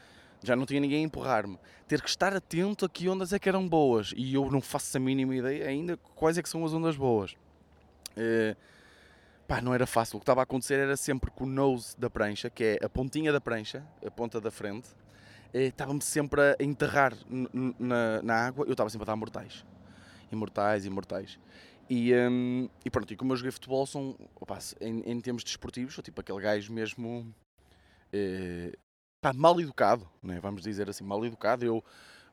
já 0.43 0.55
não 0.55 0.65
tinha 0.65 0.79
ninguém 0.79 1.03
a 1.03 1.07
empurrar-me. 1.07 1.57
Ter 1.87 2.01
que 2.01 2.09
estar 2.09 2.35
atento 2.35 2.85
a 2.85 2.89
que 2.89 3.07
ondas 3.07 3.33
é 3.33 3.39
que 3.39 3.47
eram 3.47 3.67
boas 3.67 4.13
e 4.15 4.33
eu 4.33 4.51
não 4.51 4.61
faço 4.61 4.97
a 4.97 4.99
mínima 4.99 5.35
ideia 5.35 5.67
ainda 5.67 5.97
quais 6.15 6.37
é 6.37 6.43
que 6.43 6.49
são 6.49 6.65
as 6.65 6.73
ondas 6.73 6.95
boas. 6.95 7.31
Uh, 8.11 8.55
pá, 9.47 9.61
não 9.61 9.73
era 9.73 9.87
fácil. 9.87 10.17
O 10.17 10.19
que 10.19 10.23
estava 10.23 10.41
a 10.41 10.43
acontecer 10.43 10.79
era 10.79 10.97
sempre 10.97 11.31
com 11.31 11.45
o 11.45 11.47
nose 11.47 11.97
da 11.97 12.09
prancha, 12.09 12.49
que 12.49 12.63
é 12.63 12.85
a 12.85 12.89
pontinha 12.89 13.31
da 13.31 13.41
prancha, 13.41 13.83
a 14.05 14.11
ponta 14.11 14.41
da 14.41 14.51
frente, 14.51 14.89
uh, 15.53 15.57
estava-me 15.57 16.01
sempre 16.01 16.41
a 16.41 16.55
enterrar 16.59 17.13
na, 17.79 18.21
na 18.21 18.35
água. 18.47 18.65
Eu 18.65 18.73
estava 18.73 18.89
sempre 18.89 19.03
a 19.05 19.11
dar 19.11 19.15
mortais. 19.15 19.65
Imortais, 20.31 20.85
imortais. 20.85 21.39
E, 21.89 22.13
um, 22.15 22.69
e 22.83 22.89
pronto, 22.89 23.13
e 23.13 23.15
como 23.15 23.33
eu 23.33 23.37
joguei 23.37 23.51
futebol, 23.51 23.85
são, 23.85 24.15
opa, 24.35 24.57
em, 24.81 25.01
em 25.05 25.21
termos 25.21 25.43
desportivos, 25.43 25.93
sou 25.93 26.03
tipo 26.03 26.19
aquele 26.21 26.41
gajo 26.41 26.73
mesmo. 26.73 27.33
Uh, 28.13 28.75
pá, 29.23 29.31
mal 29.31 29.59
educado, 29.61 30.05
né? 30.21 30.37
vamos 30.41 30.61
dizer 30.61 30.89
assim, 30.89 31.05
mal 31.05 31.25
educado. 31.25 31.63
Eu, 31.63 31.81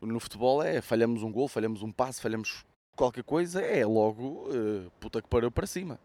no 0.00 0.18
futebol 0.18 0.60
é 0.60 0.80
falhamos 0.80 1.22
um 1.22 1.30
gol, 1.30 1.46
falhamos 1.46 1.82
um 1.82 1.92
passe, 1.92 2.20
falhamos 2.20 2.64
qualquer 2.96 3.22
coisa, 3.22 3.62
é 3.62 3.86
logo 3.86 4.48
uh, 4.48 4.90
puta 4.98 5.22
que 5.22 5.28
parou 5.28 5.52
para 5.52 5.68
cima. 5.68 6.00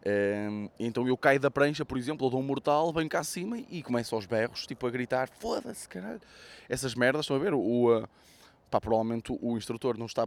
Uh, 0.00 0.68
então 0.78 1.06
eu 1.06 1.16
caio 1.16 1.38
da 1.38 1.52
prancha, 1.52 1.84
por 1.84 1.96
exemplo, 1.96 2.24
ou 2.24 2.30
dou 2.30 2.40
um 2.40 2.42
mortal, 2.42 2.92
venho 2.92 3.08
cá 3.08 3.20
acima 3.20 3.58
e 3.70 3.80
começo 3.80 4.14
aos 4.14 4.26
berros, 4.26 4.66
tipo 4.66 4.84
a 4.88 4.90
gritar: 4.90 5.28
foda-se, 5.38 5.88
caralho. 5.88 6.20
Essas 6.68 6.96
merdas, 6.96 7.22
estão 7.22 7.36
a 7.36 7.38
ver? 7.38 7.54
O, 7.54 7.96
uh, 7.96 8.08
pá, 8.68 8.80
provavelmente 8.80 9.32
o 9.40 9.56
instrutor 9.56 9.96
não 9.96 10.06
está 10.06 10.26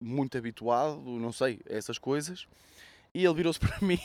muito 0.00 0.38
habituado, 0.38 1.02
não 1.02 1.32
sei, 1.32 1.60
a 1.68 1.74
essas 1.74 1.98
coisas. 1.98 2.46
E 3.14 3.24
ele 3.24 3.34
virou-se 3.34 3.58
para 3.60 3.78
mim 3.80 4.00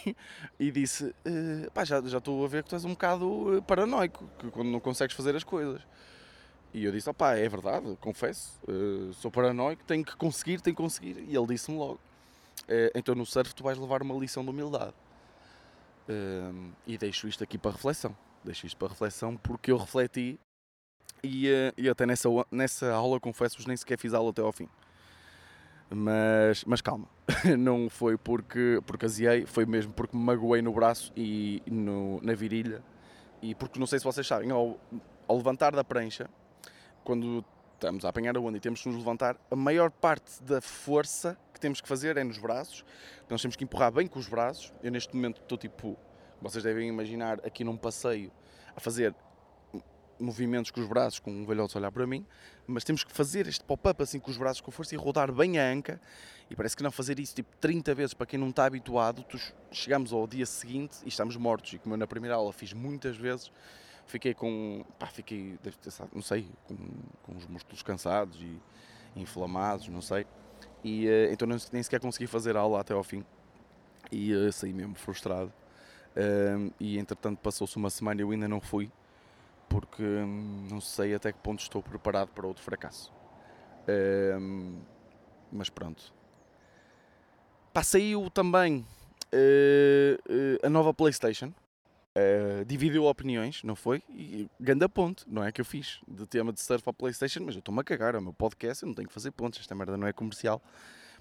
e 0.60 0.72
disse: 0.72 1.06
uh, 1.06 1.72
pá, 1.74 1.84
já, 1.84 2.02
já 2.02 2.18
estou 2.18 2.44
a 2.44 2.48
ver 2.48 2.64
que 2.64 2.70
tu 2.70 2.76
és 2.76 2.86
um 2.86 2.92
bocado 2.92 3.58
eh, 3.58 3.62
paranoico, 3.62 4.30
que 4.40 4.50
quando 4.50 4.70
não 4.70 4.80
consegues 4.80 5.16
fazer 5.16 5.36
as 5.36 5.44
coisas. 5.44 5.82
E 6.74 6.84
eu 6.86 6.92
disse: 6.92 7.10
opá, 7.10 7.36
é 7.36 7.48
verdade, 7.48 7.98
confesso, 8.00 8.60
uh, 8.68 9.14
sou 9.14 9.30
paranoico, 9.30 9.84
tenho 9.86 10.04
que 10.04 10.16
conseguir, 10.16 10.62
tenho 10.62 10.76
que 10.76 10.82
conseguir. 10.82 11.18
E 11.28 11.36
ele 11.36 11.48
disse-me 11.48 11.78
logo: 11.78 12.00
então 12.96 13.14
no 13.16 13.26
surf 13.26 13.54
tu 13.54 13.64
vais 13.64 13.78
levar 13.78 14.02
uma 14.02 14.16
lição 14.16 14.44
de 14.44 14.50
humildade. 14.50 14.94
e 16.88 16.98
deixo 16.98 17.28
isto 17.28 17.44
aqui 17.44 17.58
para 17.58 17.72
reflexão. 17.72 18.16
Deixo 18.44 18.66
isto 18.66 18.78
para 18.78 18.90
reflexão 18.90 19.38
porque 19.38 19.72
eu 19.72 19.78
refleti 19.78 20.38
e, 21.24 21.48
e 21.78 21.90
até 21.90 22.06
nessa, 22.06 22.28
nessa 22.52 22.92
aula, 22.92 23.20
confesso-vos, 23.20 23.66
nem 23.66 23.78
sequer 23.78 23.98
fiz 23.98 24.14
aula 24.14 24.32
até 24.32 24.42
ao 24.42 24.52
fim. 24.52 24.68
Mas, 25.90 26.64
mas 26.66 26.82
calma, 26.82 27.08
não 27.58 27.90
foi 27.90 28.18
porque, 28.18 28.82
porque 28.86 29.06
aziei, 29.06 29.46
foi 29.46 29.66
mesmo 29.66 29.94
porque 29.94 30.16
me 30.18 30.24
magoei 30.24 30.62
no 30.62 30.74
braço 30.74 31.12
e 31.16 31.62
no, 31.68 32.20
na 32.22 32.34
virilha. 32.34 32.84
E 33.42 33.54
porque 33.54 33.80
não 33.80 33.86
sei 33.86 34.00
se 34.00 34.06
vocês 34.06 34.26
sabem, 34.26 34.52
ao, 34.52 34.80
ao 35.28 35.38
levantar 35.38 35.76
da 35.76 35.84
prancha, 35.84 36.30
quando 37.04 37.44
estamos 37.74 38.06
a 38.06 38.10
apanhar 38.10 38.36
a 38.38 38.40
onda 38.40 38.58
e 38.58 38.60
temos 38.62 38.82
que 38.82 38.88
nos 38.88 38.98
levantar, 38.98 39.38
a 39.52 39.56
maior 39.56 39.92
parte 39.92 40.42
da 40.42 40.62
força 40.62 41.38
que 41.54 41.60
temos 41.60 41.82
que 41.82 41.88
fazer 41.88 42.16
é 42.18 42.24
nos 42.24 42.38
braços. 42.38 42.86
Nós 43.30 43.42
temos 43.42 43.56
que 43.56 43.64
empurrar 43.64 43.92
bem 43.92 44.08
com 44.08 44.18
os 44.18 44.28
braços. 44.28 44.74
Eu 44.82 44.92
neste 44.92 45.14
momento 45.14 45.42
estou 45.42 45.58
tipo, 45.58 45.98
vocês 46.42 46.64
devem 46.64 46.88
imaginar, 46.88 47.40
aqui 47.46 47.64
num 47.64 47.76
passeio, 47.76 48.32
a 48.76 48.80
fazer 48.80 49.14
movimentos 50.20 50.72
com 50.72 50.80
os 50.80 50.88
braços, 50.88 51.20
com 51.20 51.32
um 51.32 51.46
velhote 51.46 51.78
olhar 51.78 51.92
para 51.92 52.06
mim, 52.06 52.26
mas 52.68 52.84
temos 52.84 53.04
que 53.04 53.12
fazer 53.12 53.48
este 53.48 53.64
pop-up 53.64 54.02
assim 54.02 54.20
com 54.20 54.32
os 54.32 54.38
braços 54.38 54.62
com 54.62 54.72
força 54.72 54.96
e 54.96 54.98
rodar 54.98 55.32
bem 55.32 55.60
a 55.60 55.70
anca. 55.70 56.00
E 56.50 56.56
parece 56.56 56.76
que 56.76 56.84
não 56.84 56.92
fazer 56.92 57.20
isso 57.20 57.36
tipo 57.36 57.56
30 57.58 57.96
vezes 57.96 58.14
para 58.14 58.26
quem 58.26 58.40
não 58.40 58.50
está 58.50 58.66
habituado, 58.66 59.24
tu 59.24 59.40
chegamos 59.72 60.14
ao 60.14 60.28
dia 60.28 60.46
seguinte 60.46 60.98
e 61.04 61.10
estamos 61.10 61.36
mortos. 61.36 61.74
E 61.74 61.78
como 61.80 61.96
eu 61.96 61.98
na 61.98 62.08
primeira 62.08 62.36
aula 62.36 62.54
fiz 62.54 62.74
muitas 62.74 63.18
vezes, 63.18 63.52
fiquei 64.06 64.34
com. 64.34 64.86
pá, 65.00 65.08
fiquei, 65.08 65.58
não 66.14 66.22
sei, 66.22 66.48
com, 66.68 66.76
com 67.24 67.36
os 67.36 67.48
músculos 67.48 67.82
cansados 67.82 68.40
e 68.42 68.62
inflamados, 69.16 69.88
não 69.88 70.02
sei. 70.02 70.26
E 70.84 71.08
uh, 71.08 71.34
então 71.34 71.48
nem 71.48 71.82
sequer 71.82 72.00
consegui 72.00 72.28
fazer 72.28 72.56
a 72.58 72.60
aula 72.60 72.82
até 72.82 72.94
ao 72.94 73.04
fim. 73.04 73.26
E 74.12 74.34
uh, 74.34 74.52
saí 74.52 74.74
mesmo 74.74 74.96
frustrado. 74.96 75.52
E 76.80 77.00
entretanto 77.00 77.40
passou-se 77.40 77.76
uma 77.76 77.90
semana 77.90 78.22
e 78.22 78.24
eu 78.24 78.30
ainda 78.30 78.48
não 78.48 78.62
fui 78.62 78.92
porque 79.70 80.04
hum, 80.04 80.68
não 80.70 80.82
sei 80.82 81.16
até 81.16 81.32
que 81.32 81.40
ponto 81.40 81.62
estou 81.62 81.82
preparado 81.82 82.30
para 82.30 82.46
outro 82.48 82.64
fracasso. 82.64 83.12
Um, 83.88 84.82
mas 85.52 85.70
pronto. 85.70 86.14
Pá, 87.74 87.84
saiu 87.84 88.30
também 88.30 88.86
uh, 89.34 90.32
uh, 90.32 90.66
a 90.66 90.70
nova 90.70 90.94
PlayStation. 90.94 91.54
Uh, 92.16 92.64
dividiu 92.66 93.06
opiniões, 93.06 93.64
não 93.64 93.76
foi? 93.76 94.04
E 94.08 94.48
ganda 94.60 94.88
ponto, 94.88 95.26
não 95.28 95.44
é 95.44 95.52
que 95.52 95.60
eu 95.60 95.66
fiz 95.66 96.00
de 96.08 96.28
tema 96.28 96.54
de 96.54 96.62
surf 96.62 96.84
para 96.84 96.94
PlayStation, 96.94 97.40
mas 97.44 97.56
eu 97.56 97.60
estou-me 97.60 97.82
a 97.82 97.84
cagar, 97.84 98.14
é 98.14 98.20
o 98.20 98.22
meu 98.22 98.34
podcast, 98.34 98.84
eu 98.84 98.88
não 98.88 98.94
tenho 98.94 99.08
que 99.08 99.14
fazer 99.14 99.32
pontos, 99.32 99.60
esta 99.60 99.74
merda 99.74 99.98
não 99.98 100.06
é 100.06 100.14
comercial. 100.14 100.62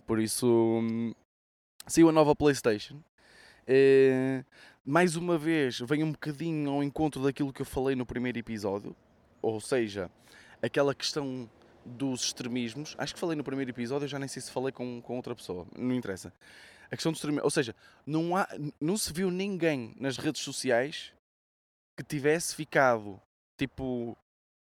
Por 0.06 0.20
isso, 0.20 0.46
um, 0.46 1.14
saiu 1.86 2.10
a 2.10 2.12
nova 2.12 2.36
PlayStation. 2.36 2.96
Uh, 3.66 4.44
mais 4.84 5.14
uma 5.16 5.38
vez, 5.38 5.78
vem 5.80 6.02
um 6.02 6.12
bocadinho 6.12 6.70
ao 6.70 6.82
encontro 6.82 7.22
daquilo 7.22 7.52
que 7.52 7.62
eu 7.62 7.66
falei 7.66 7.94
no 7.94 8.04
primeiro 8.04 8.38
episódio, 8.38 8.96
ou 9.40 9.60
seja, 9.60 10.10
aquela 10.60 10.94
questão 10.94 11.48
dos 11.84 12.24
extremismos. 12.24 12.94
Acho 12.98 13.14
que 13.14 13.20
falei 13.20 13.36
no 13.36 13.44
primeiro 13.44 13.70
episódio, 13.70 14.08
já 14.08 14.18
nem 14.18 14.28
sei 14.28 14.42
se 14.42 14.50
falei 14.50 14.72
com, 14.72 15.00
com 15.00 15.16
outra 15.16 15.34
pessoa, 15.34 15.66
não 15.76 15.94
interessa. 15.94 16.32
A 16.90 16.96
questão 16.96 17.12
dos 17.12 17.18
extremismos, 17.18 17.44
ou 17.44 17.50
seja, 17.50 17.74
não, 18.04 18.36
há, 18.36 18.48
não 18.80 18.96
se 18.96 19.12
viu 19.12 19.30
ninguém 19.30 19.94
nas 19.98 20.16
redes 20.16 20.42
sociais 20.42 21.12
que 21.96 22.02
tivesse 22.02 22.54
ficado 22.54 23.20
tipo 23.56 24.16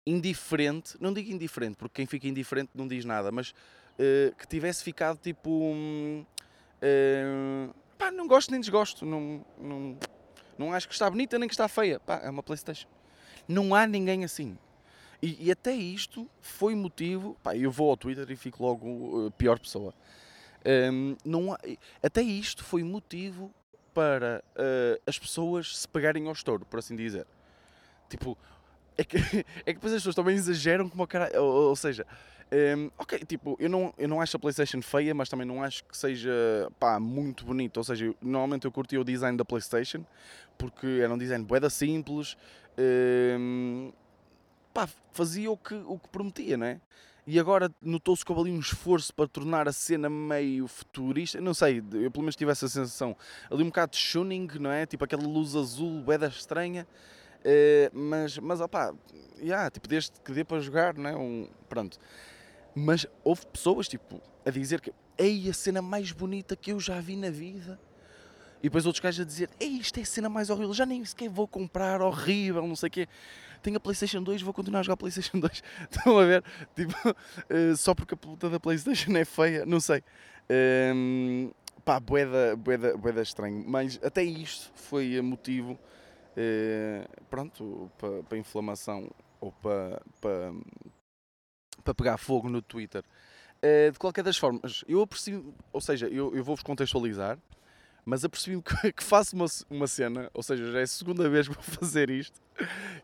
indiferente, 0.07 0.97
não 1.01 1.13
digo 1.13 1.31
indiferente, 1.31 1.77
porque 1.77 1.95
quem 1.95 2.07
fica 2.07 2.29
indiferente 2.29 2.71
não 2.75 2.87
diz 2.87 3.05
nada, 3.05 3.33
mas 3.33 3.51
uh, 3.51 4.35
que 4.37 4.47
tivesse 4.47 4.85
ficado 4.85 5.19
tipo. 5.19 5.51
Um, 5.51 6.27
uh, 6.83 7.82
pá, 8.03 8.11
não 8.11 8.27
gosto 8.27 8.51
nem 8.51 8.61
desgosto. 8.61 9.07
Não, 9.07 9.45
não, 9.59 9.99
não 10.59 10.73
acho 10.73 10.89
que 10.89 10.95
está 10.95 11.09
bonita 11.09 11.39
nem 11.39 11.49
que 11.49 11.55
está 11.55 11.69
feia. 11.69 12.01
Pá, 12.01 12.21
é 12.23 12.31
uma 12.31 12.43
Playstation. 12.43 12.89
Não 13.47 13.75
há 13.75 13.87
ninguém 13.87 14.25
assim. 14.25 14.59
E, 15.21 15.47
e 15.47 15.53
até 15.53 15.73
isto 15.73 16.29
foi 16.41 16.75
motivo. 16.75 17.37
Pá, 17.43 17.57
eu 17.57 17.71
vou 17.71 17.91
ao 17.91 17.97
Twitter 17.97 18.29
e 18.29 18.37
fico 18.37 18.63
logo 18.63 18.87
uh, 19.27 19.31
pior 19.33 19.59
pessoa. 19.61 19.95
Um, 20.67 21.17
não 21.25 21.53
há, 21.53 21.59
até 22.03 22.23
isto 22.23 22.65
foi 22.65 22.83
motivo 22.83 23.53
para 23.95 24.43
uh, 24.57 25.03
as 25.07 25.19
pessoas 25.19 25.79
se 25.79 25.89
pegarem 25.89 26.27
ao 26.27 26.33
estouro, 26.33 26.65
por 26.65 26.81
assim 26.81 26.97
dizer. 26.97 27.27
Tipo, 28.09 28.37
é 28.97 29.05
que, 29.05 29.17
é 29.65 29.73
que 29.73 29.75
depois 29.75 29.93
as 29.93 30.01
pessoas 30.01 30.15
também 30.15 30.35
exageram 30.35 30.89
como 30.89 31.03
a 31.03 31.07
cara. 31.07 31.31
Ou, 31.41 31.69
ou 31.69 31.77
seja, 31.77 32.07
um, 32.53 32.91
ok, 32.99 33.19
tipo, 33.21 33.57
eu 33.59 33.71
não, 33.71 33.95
eu 33.97 34.07
não 34.07 34.21
acho 34.21 34.37
a 34.37 34.41
PlayStation 34.41 34.83
feia, 34.83 35.15
mas 35.15 35.29
também 35.29 35.47
não 35.47 35.63
acho 35.63 35.85
que 35.85 35.97
seja 35.97 36.31
pá, 36.79 37.01
muito 37.01 37.45
bonito. 37.45 37.79
Ou 37.79 37.85
seja, 37.85 38.07
eu, 38.07 38.17
normalmente 38.21 38.67
eu 38.67 38.73
curti 38.73 38.99
o 38.99 39.05
design 39.05 39.39
da 39.39 39.45
PlayStation 39.45 40.05
porque 40.59 41.01
era 41.03 41.13
um 41.13 41.19
design 41.19 41.45
boeda 41.45 41.71
simples, 41.71 42.37
um, 43.39 43.91
pá, 44.73 44.89
fazia 45.13 45.51
o 45.51 45.57
que, 45.57 45.75
o 45.75 45.99
que 45.99 46.09
prometia, 46.09 46.57
não 46.57 46.67
é? 46.67 46.81
E 47.27 47.39
agora 47.39 47.71
notou-se 47.81 48.25
que 48.25 48.33
houve 48.33 48.51
ali 48.51 48.57
um 48.57 48.61
esforço 48.61 49.15
para 49.15 49.29
tornar 49.29 49.69
a 49.69 49.73
cena 49.73 50.11
meio 50.11 50.67
futurista. 50.67 51.41
Não 51.41 51.55
sei, 51.55 51.79
eu 51.93 52.11
pelo 52.11 52.23
menos 52.23 52.35
tive 52.35 52.51
essa 52.51 52.69
sensação. 52.69 53.17
Ali 53.49 53.63
um 53.63 53.67
bocado 53.67 53.93
de 53.93 54.13
tuning, 54.13 54.49
não 54.59 54.73
é? 54.73 54.85
Tipo 54.87 55.05
aquela 55.05 55.23
luz 55.23 55.55
azul, 55.55 56.03
boeda 56.03 56.27
estranha. 56.27 56.87
Uh, 57.45 57.91
mas, 57.93 58.39
mas 58.39 58.61
opá, 58.61 58.95
yeah, 59.41 59.69
tipo, 59.71 59.89
desde 59.89 60.13
que 60.25 60.33
dê 60.33 60.45
para 60.45 60.61
jogar, 60.61 60.95
não 60.95 61.11
é? 61.11 61.17
Um, 61.17 61.49
pronto. 61.69 61.99
Mas 62.75 63.07
houve 63.25 63.47
pessoas, 63.47 63.89
tipo, 63.89 64.21
a 64.47 64.51
dizer 64.51 64.81
que 64.81 64.93
ei, 65.19 65.49
a 65.49 65.53
cena 65.53 65.83
mais 65.83 66.13
bonita 66.13 66.57
que 66.57 66.73
eu 66.73 66.81
já 66.81 67.01
vi 67.01 67.17
na 67.17 67.31
vida. 67.31 67.79
E 68.61 68.65
depois 68.65 68.87
outros 68.87 69.03
gajos 69.03 69.21
a 69.21 69.25
dizer, 69.25 69.51
ei, 69.59 69.79
isto 69.79 69.99
é 69.99 70.03
a 70.03 70.07
cena 70.07 70.29
mais 70.29 70.49
horrível, 70.49 70.73
já 70.73 70.87
nem 70.87 71.05
sequer 71.05 71.29
vou 71.29 71.49
comprar, 71.49 72.01
horrível, 72.01 72.67
não 72.67 72.77
sei 72.77 72.87
o 72.87 72.91
quê. 72.91 73.09
Tenho 73.61 73.77
a 73.77 73.81
Playstation 73.81 74.23
2, 74.23 74.41
vou 74.43 74.55
continuar 74.55 74.81
a 74.81 74.83
jogar 74.85 74.95
a 74.95 74.97
Playstation 74.97 75.41
2. 75.41 75.63
Estão 75.91 76.19
a 76.19 76.25
ver? 76.25 76.45
Tipo, 76.77 76.95
uh, 77.09 77.77
só 77.77 77.93
porque 77.95 78.15
a 78.15 78.17
puta 78.17 78.49
da 78.49 78.61
Playstation 78.61 79.17
é 79.17 79.25
feia, 79.25 79.67
não 79.67 79.81
sei. 79.81 80.03
Um, 80.49 81.49
ehm, 81.49 81.51
pá, 81.85 81.99
boeda, 81.99 82.55
boeda, 82.57 82.97
boeda 82.97 83.23
estranho. 83.23 83.65
Mas 83.67 83.99
até 84.03 84.23
isto 84.23 84.71
foi 84.77 85.21
motivo, 85.21 85.77
uh, 86.37 87.27
pronto, 87.29 87.91
para 87.99 88.23
pa 88.23 88.37
inflamação 88.37 89.11
ou 89.41 89.53
para 89.53 90.03
pa, 90.21 90.53
para 91.85 91.95
pegar 91.95 92.17
fogo 92.17 92.49
no 92.49 92.63
Twitter. 92.63 93.03
Uh, 93.59 93.93
de 93.93 93.99
qualquer 93.99 94.25
das 94.25 94.37
formas, 94.37 94.85
eu 94.89 95.01
apercebi, 95.03 95.45
ou 95.73 95.81
seja, 95.81 96.09
eu, 96.09 96.35
eu 96.35 96.43
vou-vos 96.43 96.63
contextualizar, 96.63 97.39
mas 98.05 98.25
apercebi 98.25 98.61
que, 98.63 98.93
que 98.93 99.03
faço 99.03 99.37
uma, 99.37 99.47
uma 99.71 99.87
cena, 99.87 100.31
ou 100.35 100.43
seja, 100.43 100.71
já 100.73 100.81
é 100.81 100.83
a 100.83 100.87
segunda 100.87 101.29
vez 101.29 101.49
que 101.49 101.55
vou 101.55 101.63
fazer 101.63 102.11
isto, 102.11 102.41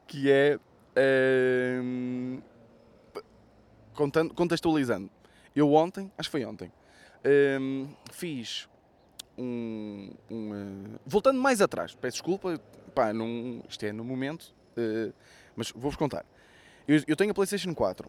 que 0.06 0.30
é 0.30 0.58
uh, 0.98 2.42
contextualizando. 4.34 5.10
Eu 5.54 5.72
ontem, 5.74 6.10
acho 6.16 6.28
que 6.28 6.32
foi 6.32 6.44
ontem, 6.44 6.68
uh, 6.68 7.88
fiz 8.12 8.68
um, 9.36 10.10
um 10.30 10.52
uh, 10.52 11.00
voltando 11.06 11.40
mais 11.40 11.60
atrás, 11.60 11.94
peço 11.94 12.16
desculpa, 12.16 12.60
pá, 12.88 13.12
num, 13.12 13.62
isto 13.68 13.84
é 13.84 13.92
no 13.92 14.04
momento, 14.04 14.54
mas 15.56 15.70
vou-vos 15.70 15.96
contar. 15.96 16.24
Eu, 16.86 17.02
eu 17.06 17.16
tenho 17.16 17.30
a 17.30 17.34
PlayStation 17.34 17.74
4 17.74 18.08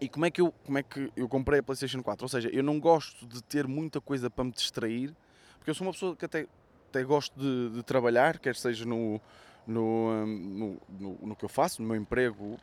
e 0.00 0.08
como 0.08 0.26
é, 0.26 0.30
que 0.30 0.40
eu, 0.40 0.52
como 0.64 0.76
é 0.76 0.82
que 0.82 1.10
eu 1.16 1.28
comprei 1.28 1.60
a 1.60 1.62
PlayStation 1.62 2.02
4? 2.02 2.24
Ou 2.24 2.28
seja, 2.28 2.50
eu 2.52 2.62
não 2.62 2.78
gosto 2.78 3.26
de 3.26 3.42
ter 3.42 3.66
muita 3.66 4.00
coisa 4.00 4.28
para 4.28 4.44
me 4.44 4.52
distrair, 4.52 5.14
porque 5.58 5.70
eu 5.70 5.74
sou 5.74 5.86
uma 5.86 5.92
pessoa 5.92 6.14
que 6.14 6.24
até, 6.24 6.46
até 6.90 7.02
gosto 7.02 7.38
de, 7.38 7.76
de 7.76 7.82
trabalhar, 7.82 8.38
quer 8.38 8.54
seja 8.54 8.84
no, 8.84 9.20
no, 9.66 10.10
hum, 10.10 10.78
no, 10.98 10.98
no, 11.00 11.26
no, 11.28 11.36
que 11.36 11.44
eu 11.44 11.48
faço, 11.48 11.80
no 11.80 11.88
meu 11.88 11.96
emprego, 11.96 12.58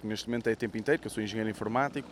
que 0.00 0.06
neste 0.06 0.28
momento 0.28 0.48
é 0.48 0.56
tempo 0.56 0.76
inteiro, 0.76 1.00
que 1.00 1.06
eu 1.06 1.10
sou 1.10 1.22
engenheiro 1.22 1.48
informático, 1.48 2.08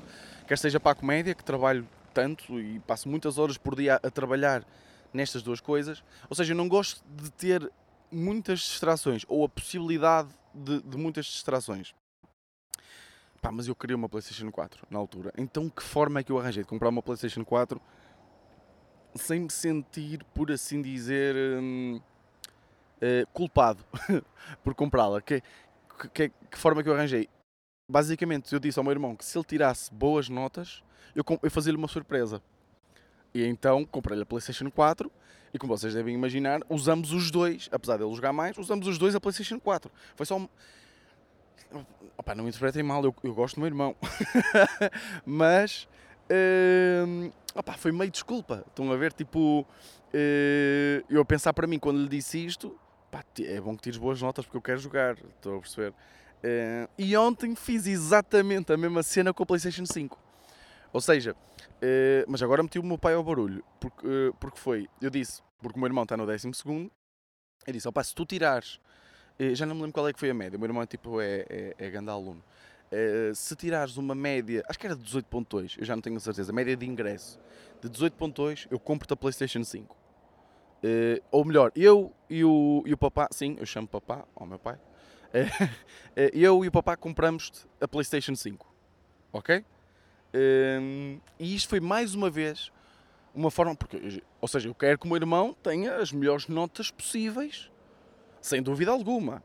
quer 0.46 0.56
seja 0.56 0.78
para 0.78 0.92
a 0.92 0.94
comédia, 0.94 1.34
que 1.34 1.42
trabalho 1.42 1.86
tanto 2.14 2.60
e 2.60 2.78
passo 2.80 3.08
muitas 3.08 3.38
horas 3.38 3.58
por 3.58 3.74
dia 3.74 3.96
a 4.00 4.10
trabalhar 4.10 4.64
nestas 5.12 5.42
duas 5.42 5.60
coisas. 5.60 6.02
Ou 6.28 6.36
seja, 6.36 6.52
eu 6.52 6.56
não 6.56 6.68
gosto 6.68 7.02
de 7.08 7.30
ter 7.32 7.70
muitas 8.10 8.60
distrações 8.60 9.24
ou 9.28 9.44
a 9.44 9.48
possibilidade 9.48 10.28
de, 10.54 10.80
de 10.82 10.96
muitas 10.96 11.26
distrações. 11.26 11.94
Pá, 13.40 13.50
mas 13.50 13.66
eu 13.66 13.74
queria 13.74 13.96
uma 13.96 14.08
PlayStation 14.08 14.50
4 14.50 14.86
na 14.90 14.98
altura. 14.98 15.32
Então, 15.36 15.70
que 15.70 15.82
forma 15.82 16.20
é 16.20 16.22
que 16.22 16.30
eu 16.30 16.38
arranjei 16.38 16.62
de 16.62 16.68
comprar 16.68 16.90
uma 16.90 17.02
PlayStation 17.02 17.44
4 17.44 17.80
sem 19.14 19.40
me 19.40 19.50
sentir, 19.50 20.22
por 20.34 20.52
assim 20.52 20.82
dizer, 20.82 21.34
hum, 21.60 22.00
uh, 22.96 23.26
culpado 23.32 23.84
por 24.62 24.74
comprá-la? 24.74 25.22
Que, 25.22 25.42
que, 26.12 26.28
que, 26.28 26.58
forma 26.58 26.80
é 26.80 26.84
que 26.84 26.90
eu 26.90 26.94
arranjei? 26.94 27.28
Basicamente, 27.88 28.52
eu 28.52 28.60
disse 28.60 28.78
ao 28.78 28.84
meu 28.84 28.92
irmão 28.92 29.16
que 29.16 29.24
se 29.24 29.36
ele 29.36 29.44
tirasse 29.44 29.92
boas 29.92 30.28
notas, 30.28 30.82
eu, 31.14 31.24
eu 31.42 31.50
fazia-lhe 31.50 31.78
uma 31.78 31.88
surpresa. 31.88 32.42
E 33.32 33.44
então 33.44 33.84
comprei-lhe 33.86 34.22
a 34.22 34.26
PlayStation 34.26 34.70
4 34.70 35.10
e, 35.52 35.58
como 35.58 35.76
vocês 35.76 35.94
devem 35.94 36.14
imaginar, 36.14 36.60
usamos 36.68 37.12
os 37.12 37.30
dois, 37.30 37.68
apesar 37.72 37.96
de 37.96 38.04
ele 38.04 38.14
jogar 38.14 38.32
mais, 38.32 38.56
usamos 38.56 38.86
os 38.86 38.98
dois 38.98 39.14
a 39.14 39.20
PlayStation 39.20 39.58
4. 39.58 39.90
Foi 40.14 40.26
só 40.26 40.40
Opa, 42.16 42.34
não 42.34 42.44
me 42.44 42.50
interpretem 42.50 42.82
mal, 42.82 43.02
eu, 43.04 43.14
eu 43.22 43.32
gosto 43.32 43.54
do 43.54 43.60
meu 43.60 43.68
irmão. 43.68 43.96
Mas 45.24 45.88
uh, 46.30 47.32
opa, 47.54 47.72
foi 47.74 47.92
meio 47.92 48.10
desculpa. 48.10 48.64
Estão 48.66 48.92
a 48.92 48.96
ver, 48.96 49.12
tipo, 49.12 49.60
uh, 49.60 51.04
eu 51.08 51.20
a 51.20 51.24
pensar 51.24 51.52
para 51.52 51.66
mim 51.66 51.78
quando 51.78 51.98
lhe 52.02 52.08
disse 52.08 52.44
isto, 52.44 52.76
pá, 53.10 53.24
é 53.38 53.60
bom 53.60 53.76
que 53.76 53.82
tires 53.82 53.98
boas 53.98 54.20
notas 54.20 54.44
porque 54.44 54.56
eu 54.58 54.62
quero 54.62 54.80
jogar. 54.80 55.16
Estou 55.36 55.58
a 55.58 55.60
perceber. 55.60 55.90
Uh, 55.90 56.88
e 56.98 57.16
ontem 57.16 57.54
fiz 57.54 57.86
exatamente 57.86 58.72
a 58.72 58.76
mesma 58.76 59.02
cena 59.02 59.32
com 59.32 59.42
a 59.42 59.46
PlayStation 59.46 59.86
5. 59.86 60.18
Ou 60.92 61.00
seja, 61.00 61.32
uh, 61.32 62.24
mas 62.26 62.42
agora 62.42 62.62
meti 62.62 62.78
o 62.78 62.82
meu 62.82 62.98
pai 62.98 63.14
ao 63.14 63.22
barulho. 63.22 63.64
Porque, 63.78 64.06
uh, 64.06 64.34
porque 64.40 64.58
foi, 64.58 64.88
eu 65.00 65.10
disse, 65.10 65.42
porque 65.60 65.76
o 65.76 65.80
meu 65.80 65.88
irmão 65.88 66.02
está 66.02 66.16
no 66.16 66.26
12 66.26 66.52
segundo, 66.54 66.90
eu 67.66 67.72
disse, 67.72 67.86
opa, 67.88 68.02
se 68.02 68.14
tu 68.14 68.24
tirares 68.24 68.80
eh, 69.40 69.54
já 69.54 69.64
não 69.64 69.74
me 69.74 69.80
lembro 69.80 69.94
qual 69.94 70.06
é 70.06 70.12
que 70.12 70.20
foi 70.20 70.28
a 70.28 70.34
média. 70.34 70.58
O 70.58 70.60
meu 70.60 70.68
irmão 70.68 70.84
tipo, 70.84 71.18
é, 71.18 71.46
é, 71.48 71.74
é 71.78 71.90
grande 71.90 72.10
aluno. 72.10 72.44
Uh, 72.92 73.32
se 73.34 73.54
tirares 73.54 73.96
uma 73.96 74.16
média, 74.16 74.64
acho 74.68 74.76
que 74.76 74.84
era 74.84 74.96
de 74.96 75.04
18.2, 75.04 75.78
eu 75.78 75.84
já 75.84 75.94
não 75.94 76.02
tenho 76.02 76.18
certeza, 76.18 76.52
média 76.52 76.76
de 76.76 76.84
ingresso 76.84 77.38
de 77.80 77.88
18.2, 77.88 78.66
eu 78.68 78.80
compro-te 78.80 79.12
a 79.12 79.16
PlayStation 79.16 79.62
5. 79.62 79.94
Uh, 79.94 81.22
ou 81.30 81.44
melhor, 81.44 81.70
eu 81.76 82.12
e 82.28 82.44
o, 82.44 82.82
e 82.84 82.92
o 82.92 82.98
papá, 82.98 83.28
sim, 83.30 83.56
eu 83.60 83.64
chamo 83.64 83.86
papá, 83.86 84.26
ao 84.34 84.44
meu 84.44 84.58
pai, 84.58 84.76
eu 86.34 86.64
e 86.64 86.68
o 86.68 86.72
papá 86.72 86.96
compramos 86.96 87.64
a 87.80 87.86
PlayStation 87.86 88.34
5. 88.34 88.66
Ok? 89.32 89.64
Um, 90.32 91.20
e 91.38 91.54
isto 91.54 91.68
foi 91.68 91.80
mais 91.80 92.14
uma 92.14 92.30
vez 92.30 92.70
uma 93.34 93.50
forma. 93.50 93.74
Porque, 93.74 94.22
ou 94.40 94.48
seja, 94.48 94.68
eu 94.68 94.74
quero 94.74 94.98
que 94.98 95.06
o 95.06 95.08
meu 95.08 95.16
irmão 95.16 95.54
tenha 95.62 95.96
as 95.96 96.12
melhores 96.12 96.48
notas 96.48 96.90
possíveis, 96.90 97.70
sem 98.40 98.62
dúvida 98.62 98.90
alguma. 98.90 99.42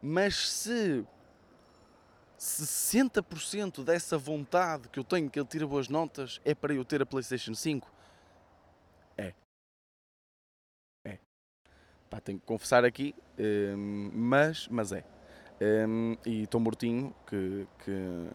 Mas 0.00 0.50
se 0.50 1.04
60% 2.38 3.82
dessa 3.82 4.18
vontade 4.18 4.88
que 4.88 4.98
eu 4.98 5.04
tenho 5.04 5.30
que 5.30 5.38
ele 5.38 5.46
tire 5.46 5.64
boas 5.64 5.88
notas 5.88 6.40
é 6.44 6.54
para 6.54 6.74
eu 6.74 6.84
ter 6.84 7.00
a 7.00 7.06
PlayStation 7.06 7.54
5, 7.54 7.90
é. 9.16 9.32
É. 11.04 11.18
Pá, 12.10 12.20
tenho 12.20 12.38
que 12.38 12.46
confessar 12.46 12.84
aqui, 12.84 13.14
um, 13.38 14.10
mas, 14.12 14.68
mas 14.68 14.92
é. 14.92 15.04
Um, 15.60 16.16
e 16.26 16.42
estou 16.42 16.60
mortinho 16.60 17.14
que, 17.26 17.66
que 17.84 18.28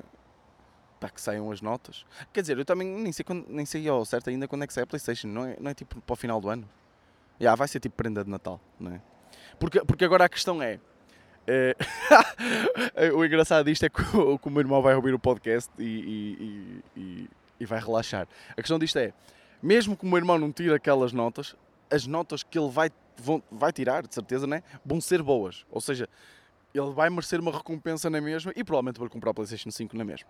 para 0.99 1.09
que 1.09 1.21
saiam 1.21 1.51
as 1.51 1.61
notas. 1.61 2.05
Quer 2.33 2.41
dizer, 2.41 2.57
eu 2.57 2.65
também 2.65 2.87
nem 2.87 3.11
sei, 3.11 3.23
quando, 3.23 3.45
nem 3.47 3.65
sei 3.65 3.87
ao 3.87 4.03
certo 4.05 4.29
ainda 4.29 4.47
quando 4.47 4.63
é 4.63 4.67
que 4.67 4.73
sai 4.73 4.83
a 4.83 4.87
PlayStation, 4.87 5.27
não 5.27 5.45
é, 5.45 5.57
não 5.59 5.71
é 5.71 5.73
tipo 5.73 5.99
para 6.01 6.13
o 6.13 6.15
final 6.15 6.41
do 6.41 6.49
ano? 6.49 6.67
Já, 7.39 7.55
vai 7.55 7.67
ser 7.67 7.79
tipo 7.79 7.95
prenda 7.95 8.23
de 8.23 8.29
Natal, 8.29 8.59
não 8.79 8.93
é? 8.93 9.01
Porque, 9.57 9.79
porque 9.81 10.05
agora 10.05 10.25
a 10.25 10.29
questão 10.29 10.61
é. 10.61 10.79
é 11.47 11.75
o 13.15 13.23
engraçado 13.23 13.65
disto 13.65 13.85
é 13.85 13.89
que 13.89 14.01
o, 14.15 14.37
que 14.37 14.47
o 14.47 14.51
meu 14.51 14.61
irmão 14.61 14.81
vai 14.81 14.93
ouvir 14.95 15.13
o 15.13 15.19
podcast 15.19 15.71
e, 15.79 15.83
e, 15.83 16.83
e, 16.97 17.29
e, 17.61 17.65
vai 17.65 17.79
relaxar. 17.79 18.27
A 18.51 18.55
questão 18.55 18.77
disto 18.77 18.97
é: 18.99 19.13
mesmo 19.61 19.95
que 19.95 20.05
o 20.05 20.07
meu 20.07 20.17
irmão 20.17 20.37
não 20.37 20.51
tire 20.51 20.73
aquelas 20.73 21.13
notas, 21.13 21.55
as 21.89 22.05
notas 22.05 22.43
que 22.43 22.59
ele 22.59 22.69
vai, 22.69 22.91
vão, 23.17 23.41
vai 23.49 23.71
tirar, 23.71 24.05
de 24.05 24.13
certeza, 24.13 24.45
né, 24.45 24.61
vão 24.85 24.99
ser 24.99 25.23
boas. 25.23 25.65
Ou 25.71 25.79
seja, 25.79 26.09
ele 26.73 26.91
vai 26.91 27.09
merecer 27.09 27.39
uma 27.39 27.51
recompensa 27.51 28.09
na 28.09 28.21
mesma 28.21 28.51
e 28.55 28.63
provavelmente 28.63 28.99
vai 28.99 29.09
comprar 29.09 29.31
a 29.31 29.33
PlayStation 29.33 29.71
5 29.71 29.97
na 29.97 30.03
mesma. 30.03 30.27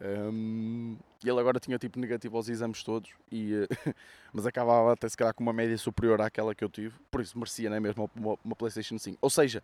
Um, 0.00 0.96
ele 1.24 1.40
agora 1.40 1.60
tinha 1.60 1.78
tipo 1.78 1.98
negativo 1.98 2.36
aos 2.36 2.48
exames 2.48 2.82
todos, 2.82 3.10
e, 3.30 3.54
uh, 3.54 3.94
mas 4.32 4.46
acabava 4.46 4.92
até 4.92 5.08
se 5.08 5.16
calhar 5.16 5.32
com 5.32 5.42
uma 5.42 5.52
média 5.52 5.76
superior 5.78 6.20
àquela 6.20 6.54
que 6.54 6.64
eu 6.64 6.68
tive, 6.68 6.98
por 7.10 7.20
isso 7.20 7.38
merecia 7.38 7.70
não 7.70 7.76
é 7.76 7.80
mesmo 7.80 8.10
uma, 8.14 8.36
uma 8.44 8.56
PlayStation 8.56 8.98
5. 8.98 9.18
Ou 9.20 9.30
seja, 9.30 9.62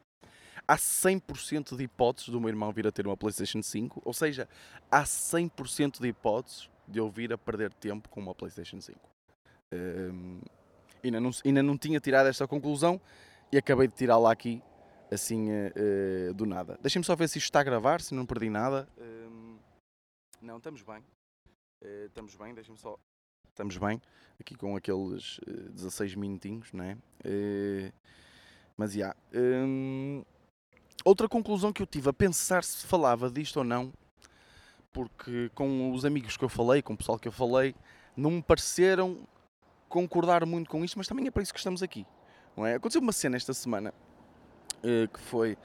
há 0.67 0.77
100% 0.77 1.77
de 1.77 1.85
hipóteses 1.85 2.31
do 2.31 2.41
meu 2.41 2.49
irmão 2.49 2.73
vir 2.73 2.87
a 2.87 2.93
ter 2.93 3.07
uma 3.07 3.17
PlayStation 3.17 3.63
5, 3.63 4.03
ou 4.05 4.13
seja, 4.13 4.49
há 4.91 5.03
100% 5.03 6.01
de 6.01 6.09
hipóteses 6.09 6.71
de 6.87 6.99
eu 6.99 7.09
vir 7.11 7.33
a 7.33 7.39
perder 7.39 7.73
tempo 7.75 8.09
com 8.09 8.21
uma 8.21 8.35
PlayStation 8.35 8.81
5. 8.81 8.99
Um, 9.73 10.41
ainda, 11.05 11.21
não, 11.21 11.31
ainda 11.45 11.63
não 11.63 11.79
tinha 11.79 12.01
tirado 12.01 12.27
esta 12.27 12.47
conclusão 12.47 13.01
e 13.53 13.59
acabei 13.59 13.87
de 13.89 13.95
tirá-la 13.95 14.33
aqui, 14.33 14.63
assim, 15.11 15.49
uh, 15.51 16.35
do 16.35 16.47
nada. 16.47 16.79
Deixem-me 16.81 17.05
só 17.05 17.15
ver 17.15 17.29
se 17.29 17.39
isto 17.39 17.47
está 17.47 17.61
a 17.61 17.65
gravar, 17.65 18.01
se 18.01 18.15
não 18.15 18.25
perdi 18.25 18.49
nada. 18.49 18.89
Não, 20.41 20.57
estamos 20.57 20.81
bem. 20.81 21.05
Uh, 21.83 22.07
estamos 22.07 22.35
bem, 22.35 22.55
deixem-me 22.55 22.79
só. 22.79 22.99
Estamos 23.51 23.77
bem, 23.77 24.01
aqui 24.41 24.55
com 24.55 24.75
aqueles 24.75 25.37
uh, 25.39 25.67
eh, 25.67 25.73
16 25.73 26.15
minutinhos, 26.15 26.73
não 26.73 26.83
é? 26.83 26.95
Uh, 26.95 27.93
mas 28.75 28.93
já. 28.95 29.15
Yeah. 29.35 29.67
Um, 29.67 30.25
outra 31.05 31.29
conclusão 31.29 31.75
que 31.75 31.83
eu 31.83 31.87
tive 31.87 32.09
a 32.09 32.13
pensar 32.13 32.65
se 32.65 32.87
falava 32.87 33.29
disto 33.29 33.59
ou 33.59 33.65
não, 33.65 33.93
porque 34.93 35.51
com 35.55 35.93
os 35.93 36.07
amigos 36.07 36.39
que 36.39 36.45
eu 36.45 36.49
falei, 36.49 36.81
com 36.81 36.95
o 36.95 36.97
pessoal 36.97 37.19
que 37.19 37.29
eu 37.29 37.33
falei, 37.33 37.75
não 38.17 38.31
me 38.31 38.43
pareceram 38.43 39.29
concordar 39.91 40.47
muito 40.47 40.71
com 40.71 40.83
isto, 40.83 40.97
mas 40.97 41.07
também 41.07 41.27
é 41.27 41.31
para 41.31 41.43
isso 41.43 41.53
que 41.53 41.61
estamos 41.61 41.83
aqui. 41.83 42.07
Não 42.57 42.65
é? 42.65 42.77
Aconteceu 42.77 43.03
uma 43.03 43.13
cena 43.13 43.37
esta 43.37 43.53
semana 43.53 43.93
que 45.13 45.21
foi. 45.21 45.59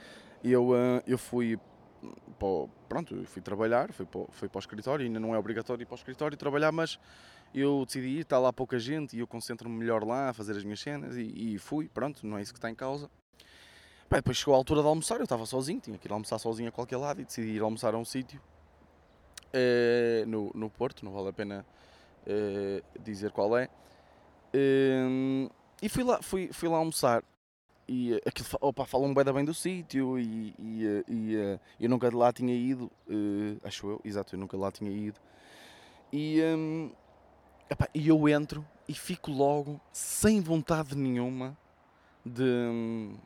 Eu, 0.44 0.72
eu 1.08 1.18
fui 1.18 1.58
para, 2.40 2.72
pronto, 2.88 3.24
fui 3.26 3.42
trabalhar, 3.42 3.92
fui 3.92 4.06
para, 4.06 4.26
fui 4.32 4.50
para 4.50 4.58
o 4.58 4.60
escritório, 4.60 5.06
ainda 5.06 5.20
não 5.20 5.34
é 5.34 5.38
obrigatório 5.38 5.84
ir 5.84 5.86
para 5.86 5.94
o 5.94 5.98
escritório 5.98 6.38
trabalhar, 6.38 6.72
mas 6.72 7.00
eu 7.54 7.86
decidi 7.86 8.08
ir, 8.08 8.20
está 8.22 8.38
lá 8.38 8.52
pouca 8.52 8.78
gente 8.78 9.16
e 9.16 9.20
eu 9.20 9.28
concentro-me 9.28 9.76
melhor 9.76 10.04
lá 10.04 10.30
a 10.30 10.34
fazer 10.34 10.54
as 10.54 10.64
minhas 10.64 10.80
cenas 10.80 11.16
e, 11.16 11.54
e, 11.56 11.58
fui, 11.58 11.88
pronto, 11.88 12.26
não 12.26 12.38
é 12.38 12.42
isso 12.42 12.54
que 12.54 12.58
está 12.58 12.70
em 12.70 12.76
causa. 12.76 13.10
Bem, 14.10 14.20
depois 14.20 14.38
chegou 14.38 14.54
a 14.54 14.58
altura 14.58 14.82
de 14.82 14.88
almoçar, 14.88 15.18
eu 15.18 15.24
estava 15.24 15.46
sozinho, 15.46 15.80
tinha 15.80 15.98
que 15.98 16.08
ir 16.08 16.12
almoçar 16.12 16.38
sozinho 16.38 16.70
a 16.70 16.72
qualquer 16.72 16.98
lado 16.98 17.22
e 17.22 17.26
decidi 17.26 17.52
ir 17.52 17.62
almoçar 17.62 17.94
a 17.94 17.98
um 17.98 18.06
sítio 18.06 18.42
eh, 19.52 20.24
no, 20.28 20.52
no 20.54 20.70
Porto, 20.70 21.04
não 21.04 21.12
vale 21.12 21.30
a 21.30 21.34
pena 21.34 21.66
eh, 22.26 22.84
dizer 23.02 23.32
qual 23.32 23.58
é. 23.58 23.70
Eh, 24.54 25.50
e 25.82 25.90
fui 25.90 26.04
lá, 26.04 26.22
fui, 26.22 26.50
fui 26.52 26.70
lá 26.70 26.78
almoçar 26.78 27.24
e 27.88 28.20
aquilo, 28.26 28.48
opa, 28.62 28.86
falam 28.86 29.14
bem, 29.14 29.24
bem 29.24 29.46
do 29.46 29.54
sítio 29.54 30.18
e, 30.18 30.54
e, 30.58 30.86
eh, 30.86 31.04
e, 31.08 31.36
eh, 31.36 31.60
eu 31.80 31.90
nunca 31.90 32.10
de 32.10 32.16
lá 32.16 32.34
tinha 32.34 32.54
ido, 32.54 32.92
uh, 33.08 33.60
acho 33.64 33.88
eu, 33.88 34.02
exato, 34.04 34.36
eu 34.36 34.40
nunca 34.40 34.58
de 34.58 34.64
lá 34.64 34.72
tinha 34.72 34.92
ido. 34.92 35.20
E, 36.12 36.42
um, 36.44 36.92
e 37.94 38.08
eu 38.08 38.28
entro 38.28 38.66
e 38.88 38.94
fico 38.94 39.32
logo 39.32 39.80
sem 39.92 40.42
vontade 40.42 40.96
nenhuma 40.96 41.58
de. 42.26 42.44
Um, 42.44 43.18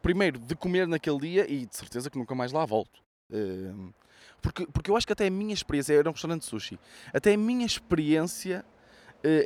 primeiro, 0.00 0.38
de 0.38 0.54
comer 0.54 0.86
naquele 0.86 1.18
dia 1.18 1.50
e 1.50 1.66
de 1.66 1.76
certeza 1.76 2.10
que 2.10 2.18
nunca 2.18 2.34
mais 2.34 2.52
lá 2.52 2.64
volto. 2.64 3.00
Uh, 3.30 3.92
porque, 4.40 4.66
porque 4.66 4.90
eu 4.90 4.96
acho 4.96 5.06
que 5.06 5.12
até 5.12 5.26
a 5.26 5.30
minha 5.30 5.54
experiência, 5.54 5.94
era 5.94 6.08
um 6.08 6.12
restaurante 6.12 6.40
de 6.40 6.46
sushi, 6.46 6.78
até 7.14 7.34
a 7.34 7.36
minha 7.36 7.64
experiência 7.64 8.64
eh, 8.64 8.71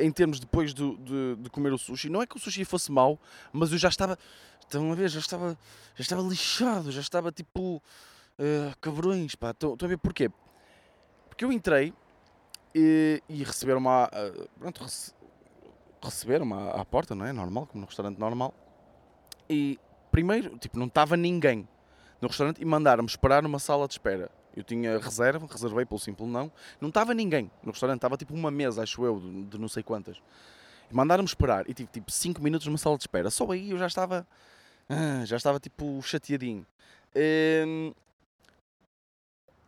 em 0.01 0.11
termos 0.11 0.41
depois 0.41 0.73
de, 0.73 0.97
de, 0.99 1.37
de, 1.37 1.51
comer 1.51 1.73
o 1.73 1.79
sushi, 1.79 2.09
não 2.09 2.23
é 2.23 2.27
que 2.27 2.37
o 2.37 2.39
sushi 2.39 2.65
fosse 2.65 2.91
mau, 2.91 3.19
mas 3.53 3.73
eu 3.73 3.79
já 3.79 3.89
estava, 3.89 4.19
estão 4.61 4.91
a 4.91 4.95
ver, 4.95 5.09
já 5.09 5.21
estava, 5.21 5.59
já 5.95 6.03
estava 6.03 6.23
lixado, 6.23 6.91
já 6.91 7.01
estava 7.01 7.31
tipo, 7.31 7.83
uh, 8.39 8.77
cabrões, 8.81 9.35
pá, 9.35 9.51
estão, 9.51 9.73
estão 9.73 9.87
a 9.87 9.89
ver 9.89 9.99
porquê? 9.99 10.31
Porque 11.29 11.45
eu 11.45 11.53
entrei 11.53 11.93
e, 12.75 13.23
e 13.29 13.43
receberam-me 13.45 13.89
à, 13.89 14.11
uh, 14.12 14.49
pronto, 14.59 14.83
rece, 14.83 15.12
receberam-me 16.03 16.55
à, 16.55 16.81
à, 16.81 16.85
porta, 16.85 17.15
não 17.15 17.27
é? 17.27 17.33
Normal, 17.33 17.67
como 17.67 17.81
no 17.81 17.87
restaurante 17.87 18.19
normal. 18.19 18.55
E 19.49 19.79
primeiro, 20.11 20.59
tipo, 20.59 20.79
não 20.79 20.87
estava 20.87 21.17
ninguém 21.17 21.69
no 22.21 22.29
restaurante 22.29 22.61
e 22.61 22.65
mandaram-me 22.65 23.09
esperar 23.09 23.43
numa 23.43 23.59
sala 23.59 23.87
de 23.87 23.95
espera. 23.95 24.31
Eu 24.57 24.64
tinha 24.64 24.99
reserva, 24.99 25.47
reservei 25.47 25.85
pelo 25.85 26.01
simples 26.01 26.29
não. 26.29 26.51
Não 26.81 26.88
estava 26.88 27.12
ninguém 27.12 27.51
no 27.62 27.73
restaurante, 27.73 27.99
estava 27.99 28.16
tipo 28.16 28.35
uma 28.35 28.51
mesa, 28.51 28.83
acho 28.83 29.05
eu, 29.05 29.21
de, 29.21 29.45
de 29.45 29.59
não 29.59 29.69
sei 29.69 29.83
quantas. 29.83 30.21
Mandaram-me 30.90 31.29
esperar 31.29 31.69
e 31.69 31.75
tive 31.75 31.90
tipo 31.92 32.11
5 32.11 32.42
minutos 32.42 32.66
numa 32.66 32.79
sala 32.79 32.97
de 32.97 33.03
espera. 33.03 33.31
Só 33.31 33.51
aí 33.51 33.71
eu 33.71 33.79
já 33.79 33.87
estava. 33.87 34.27
Ah, 34.88 35.25
já 35.27 35.37
estava 35.37 35.61
tipo 35.61 36.01
chateadinho. 36.01 36.66
Hum, 37.66 37.92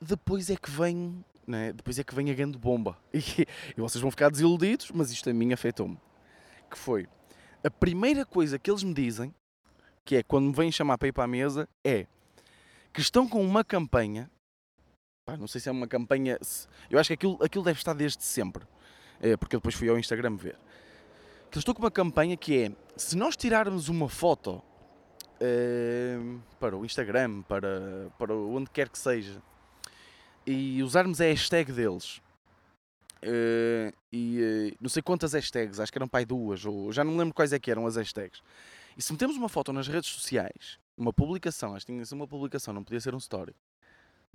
depois 0.01 0.48
é 0.48 0.57
que 0.57 0.70
vem. 0.70 1.22
Né? 1.46 1.72
Depois 1.72 1.98
é 1.98 2.05
que 2.05 2.14
vem 2.14 2.31
a 2.31 2.35
grande 2.35 2.57
bomba. 2.57 2.96
E, 3.12 3.46
e 3.77 3.81
vocês 3.81 4.01
vão 4.01 4.11
ficar 4.11 4.31
desiludidos, 4.31 4.90
mas 4.92 5.11
isto 5.11 5.29
a 5.29 5.35
mim 5.35 5.53
afetou-me. 5.53 5.98
Que 6.70 6.79
foi 6.79 7.07
a 7.64 7.70
primeira 7.70 8.24
coisa 8.24 8.59
que 8.59 8.70
eles 8.70 8.83
me 8.83 8.94
dizem, 8.94 9.35
que 10.05 10.16
é 10.16 10.22
quando 10.22 10.46
me 10.46 10.55
vêm 10.55 10.72
chamar 10.72 10.96
para 10.96 11.09
ir 11.09 11.12
para 11.12 11.24
a 11.24 11.29
mesa, 11.29 11.68
é 11.85 12.07
que 12.92 13.01
estão 13.01 13.29
com 13.29 13.42
uma 13.42 13.64
campanha 13.64 14.31
Pá, 15.28 15.36
não 15.36 15.46
sei 15.46 15.60
se 15.60 15.68
é 15.68 15.72
uma 15.72 15.86
campanha. 15.86 16.38
Eu 16.90 16.98
acho 16.98 17.08
que 17.08 17.12
aquilo, 17.12 17.38
aquilo 17.42 17.62
deve 17.62 17.78
estar 17.78 17.92
desde 17.92 18.24
sempre. 18.24 18.64
É, 19.20 19.36
porque 19.36 19.54
eu 19.54 19.60
depois 19.60 19.74
fui 19.74 19.86
ao 19.86 19.98
Instagram 19.98 20.34
ver. 20.36 20.54
Que 21.50 21.56
eles 21.56 21.58
estão 21.58 21.74
com 21.74 21.82
uma 21.82 21.90
campanha 21.90 22.34
que 22.34 22.62
é: 22.62 22.72
se 22.96 23.14
nós 23.14 23.36
tirarmos 23.36 23.90
uma 23.90 24.08
foto 24.08 24.62
é, 25.38 26.16
para 26.58 26.74
o 26.74 26.82
Instagram, 26.82 27.42
para, 27.42 28.10
para 28.18 28.34
onde 28.34 28.70
quer 28.70 28.88
que 28.88 28.98
seja, 28.98 29.42
e 30.46 30.82
usarmos 30.82 31.20
a 31.20 31.24
hashtag 31.24 31.72
deles, 31.72 32.22
é, 33.20 33.92
e 34.10 34.74
não 34.80 34.88
sei 34.88 35.02
quantas 35.02 35.34
hashtags, 35.34 35.78
acho 35.78 35.92
que 35.92 35.98
eram 35.98 36.08
pai 36.08 36.24
duas, 36.24 36.64
ou 36.64 36.90
já 36.90 37.04
não 37.04 37.14
lembro 37.18 37.34
quais 37.34 37.52
é 37.52 37.58
que 37.58 37.70
eram 37.70 37.86
as 37.86 37.96
hashtags. 37.96 38.40
E 38.96 39.02
se 39.02 39.12
metemos 39.12 39.36
uma 39.36 39.50
foto 39.50 39.74
nas 39.74 39.88
redes 39.88 40.08
sociais, 40.08 40.78
uma 40.96 41.12
publicação, 41.12 41.74
acho 41.74 41.84
que 41.84 41.92
tinha 41.92 42.02
que 42.02 42.08
ser 42.08 42.14
uma 42.14 42.26
publicação, 42.26 42.72
não 42.72 42.82
podia 42.82 42.98
ser 42.98 43.14
um 43.14 43.18
story. 43.18 43.54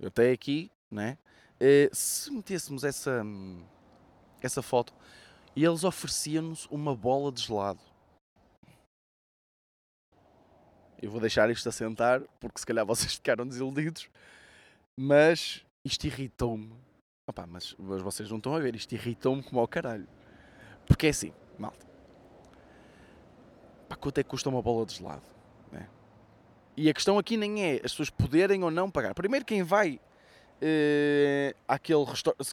Até 0.00 0.30
aqui 0.30 0.70
né? 0.90 1.18
se 1.92 2.30
metêssemos 2.30 2.84
essa, 2.84 3.22
essa 4.42 4.62
foto 4.62 4.92
e 5.56 5.64
eles 5.64 5.84
ofereciam-nos 5.84 6.66
uma 6.66 6.94
bola 6.94 7.30
de 7.30 7.42
gelado. 7.42 7.80
Eu 11.00 11.10
vou 11.10 11.20
deixar 11.20 11.50
isto 11.50 11.68
a 11.68 11.72
sentar 11.72 12.22
porque 12.40 12.58
se 12.58 12.66
calhar 12.66 12.84
vocês 12.86 13.14
ficaram 13.14 13.46
desiludidos, 13.46 14.08
mas 14.96 15.64
isto 15.84 16.06
irritou-me. 16.06 16.72
Opa, 17.26 17.46
mas, 17.46 17.74
mas 17.78 18.02
vocês 18.02 18.28
não 18.30 18.38
estão 18.38 18.54
a 18.54 18.60
ver, 18.60 18.74
isto 18.74 18.92
irritou-me 18.92 19.42
como 19.42 19.60
ao 19.60 19.68
caralho. 19.68 20.06
Porque 20.86 21.06
é 21.06 21.10
assim, 21.10 21.32
malta. 21.58 21.86
Pá, 23.88 23.96
quanto 23.96 24.18
é 24.18 24.22
que 24.22 24.28
custa 24.28 24.48
uma 24.48 24.62
bola 24.62 24.84
de 24.84 24.94
gelado? 24.94 25.22
Né? 25.70 25.88
E 26.76 26.88
a 26.88 26.94
questão 26.94 27.18
aqui 27.18 27.36
nem 27.36 27.64
é 27.64 27.74
as 27.76 27.92
pessoas 27.92 28.10
poderem 28.10 28.62
ou 28.62 28.70
não 28.70 28.90
pagar. 28.90 29.14
Primeiro, 29.14 29.44
quem 29.44 29.62
vai 29.62 30.00
uh, 30.62 31.56
aquele 31.66 32.04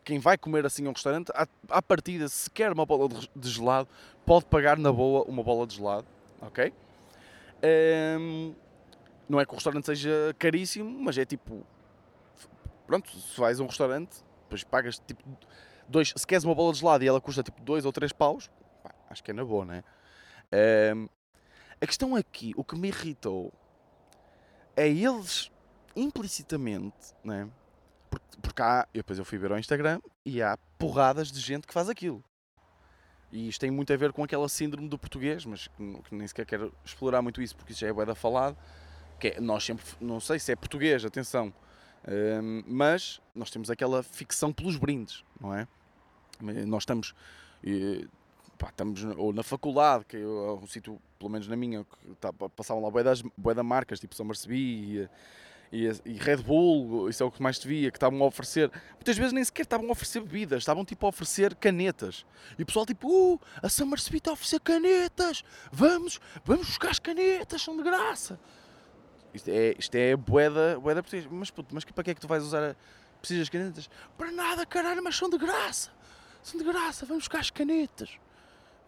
quem 0.04 0.20
vai 0.20 0.38
comer 0.38 0.66
assim 0.66 0.86
a 0.86 0.90
um 0.90 0.94
restaurante, 0.94 1.32
à, 1.34 1.48
à 1.70 1.82
partida, 1.82 2.28
se 2.28 2.50
quer 2.50 2.72
uma 2.72 2.86
bola 2.86 3.10
de, 3.36 3.50
gelado, 3.50 3.88
pode 4.26 4.46
pagar 4.46 4.78
na 4.78 4.92
boa 4.92 5.24
uma 5.24 5.44
bola 5.44 5.66
de 5.68 5.76
gelado, 5.76 6.08
ok? 6.42 6.68
Um, 6.68 6.74
ehm, 7.64 8.56
não 9.30 9.40
é 9.40 9.46
que 9.46 9.52
o 9.52 9.56
restaurante 9.56 9.86
seja 9.86 10.36
caríssimo, 10.38 10.90
mas 11.02 11.18
é 11.18 11.26
tipo. 11.26 11.66
Pronto, 12.86 13.10
se 13.10 13.40
vais 13.40 13.60
a 13.60 13.64
um 13.64 13.68
restaurante, 13.68 14.24
depois 14.44 14.64
pagas 14.64 15.00
tipo. 15.00 15.24
Dois, 15.88 16.14
se 16.16 16.28
queres 16.28 16.44
uma 16.44 16.56
bola 16.56 16.74
de 16.74 16.80
gelado 16.80 17.04
e 17.04 17.08
ela 17.08 17.22
custa 17.22 17.44
tipo 17.44 17.62
2 17.62 17.86
ou 17.86 17.92
3 17.92 18.12
paus, 18.14 18.50
pá, 18.84 18.94
acho 19.10 19.24
que 19.24 19.32
é 19.32 19.34
na 19.34 19.44
boa, 19.44 19.66
não 19.66 19.74
é? 19.74 19.84
Um, 20.94 21.08
a 21.80 21.88
questão 21.88 22.16
aqui, 22.16 22.54
o 22.56 22.64
que 22.64 22.78
me 22.78 22.90
irritou 22.90 23.52
é 24.76 24.88
eles 24.88 25.52
implicitamente, 25.96 27.14
não 27.24 27.34
é? 27.34 27.48
Porque, 28.42 28.62
há, 28.62 28.88
eu 28.94 29.00
depois 29.00 29.18
eu 29.18 29.26
fui 29.26 29.38
ver 29.38 29.52
ao 29.52 29.60
Instagram 29.60 30.02
e 30.26 30.42
há 30.42 30.58
porradas 30.78 31.32
de 31.32 31.40
gente 31.40 31.68
que 31.68 31.74
faz 31.74 31.90
aquilo. 31.90 32.24
E 33.32 33.48
isto 33.48 33.62
tem 33.62 33.72
muito 33.72 33.94
a 33.94 33.96
ver 33.98 34.12
com 34.12 34.24
aquela 34.24 34.50
síndrome 34.50 34.90
do 34.90 34.98
português, 34.98 35.46
mas 35.46 35.68
que, 35.68 36.16
nem 36.16 36.28
sequer 36.28 36.46
quero 36.46 36.74
explorar 36.84 37.22
muito 37.22 37.42
isso 37.42 37.56
porque 37.56 37.72
isso 37.72 37.82
já 37.82 37.88
é 37.88 37.94
boeda 37.94 38.14
falado. 38.14 38.58
Que 39.20 39.30
é, 39.30 39.40
nós 39.40 39.64
sempre, 39.64 39.86
não 40.02 40.20
sei 40.20 40.38
se 40.40 40.52
é 40.52 40.56
português, 40.56 41.06
atenção, 41.06 41.54
um, 42.08 42.64
mas 42.66 43.22
nós 43.36 43.52
temos 43.52 43.70
aquela 43.70 44.02
ficção 44.02 44.52
pelos 44.52 44.76
brindes, 44.78 45.24
não 45.40 45.54
é? 45.54 45.68
Nós 46.66 46.82
estamos, 46.82 47.14
pá, 48.58 48.70
estamos 48.70 49.04
ou 49.16 49.32
na 49.32 49.44
faculdade, 49.44 50.06
que 50.06 50.18
é 50.18 50.26
um 50.26 50.66
sítio, 50.66 51.00
pelo 51.20 51.30
menos 51.30 51.48
na 51.48 51.56
minha, 51.56 51.86
que 51.86 52.16
tá, 52.16 52.34
passavam 52.34 52.84
lá 52.84 52.90
boé 52.90 53.54
da 53.54 53.64
marcas, 53.64 54.00
tipo 54.00 54.16
Somersby 54.16 54.56
e, 54.56 55.10
e, 55.72 55.90
e, 56.06 56.14
Red 56.18 56.38
Bull, 56.38 57.10
isso 57.10 57.24
é 57.24 57.26
o 57.26 57.32
que 57.32 57.42
mais 57.42 57.58
te 57.58 57.68
via, 57.68 57.90
que 57.90 57.98
estavam 57.98 58.22
a 58.22 58.26
oferecer. 58.26 58.70
Muitas 58.96 59.18
vezes 59.18 59.32
nem 59.32 59.44
sequer 59.44 59.62
estavam 59.64 59.88
a 59.88 59.92
oferecer 59.92 60.20
bebidas, 60.20 60.60
estavam 60.60 60.84
tipo 60.84 61.06
a 61.06 61.10
oferecer 61.10 61.56
canetas. 61.56 62.26
E 62.60 62.64
o 62.64 62.66
pessoal 62.66 62.86
tipo, 62.86 63.36
uh, 63.36 63.40
a 63.64 63.70
Somersby 63.70 64.18
está 64.18 64.32
a 64.32 64.34
oferecer 64.34 64.60
canetas, 64.60 65.44
vamos, 65.72 66.20
vamos 66.44 66.68
buscar 66.68 66.90
as 66.90 67.00
canetas, 67.00 67.62
são 67.62 67.78
de 67.78 67.84
graça. 67.84 68.38
Isto 69.34 69.50
é, 69.50 69.76
isto 69.80 69.96
é 69.96 70.16
boeda, 70.16 70.78
boeda 70.78 71.02
portuguesa. 71.02 71.30
Mas 71.32 71.50
puto, 71.50 71.74
mas 71.74 71.86
para 71.86 72.04
que 72.04 72.12
é 72.12 72.14
que 72.14 72.22
tu 72.22 72.28
vais 72.28 72.44
usar? 72.44 72.72
A... 72.72 72.76
Precisas 73.22 73.46
de 73.46 73.52
canetas? 73.52 73.90
Para 74.18 74.32
nada, 74.32 74.66
caralho, 74.66 75.02
mas 75.02 75.16
são 75.16 75.30
de 75.30 75.38
graça. 75.38 75.90
São 76.44 76.60
de 76.60 76.66
graça, 76.66 77.06
vamos 77.06 77.24
buscar 77.24 77.40
as 77.40 77.52
canetas. 77.52 78.10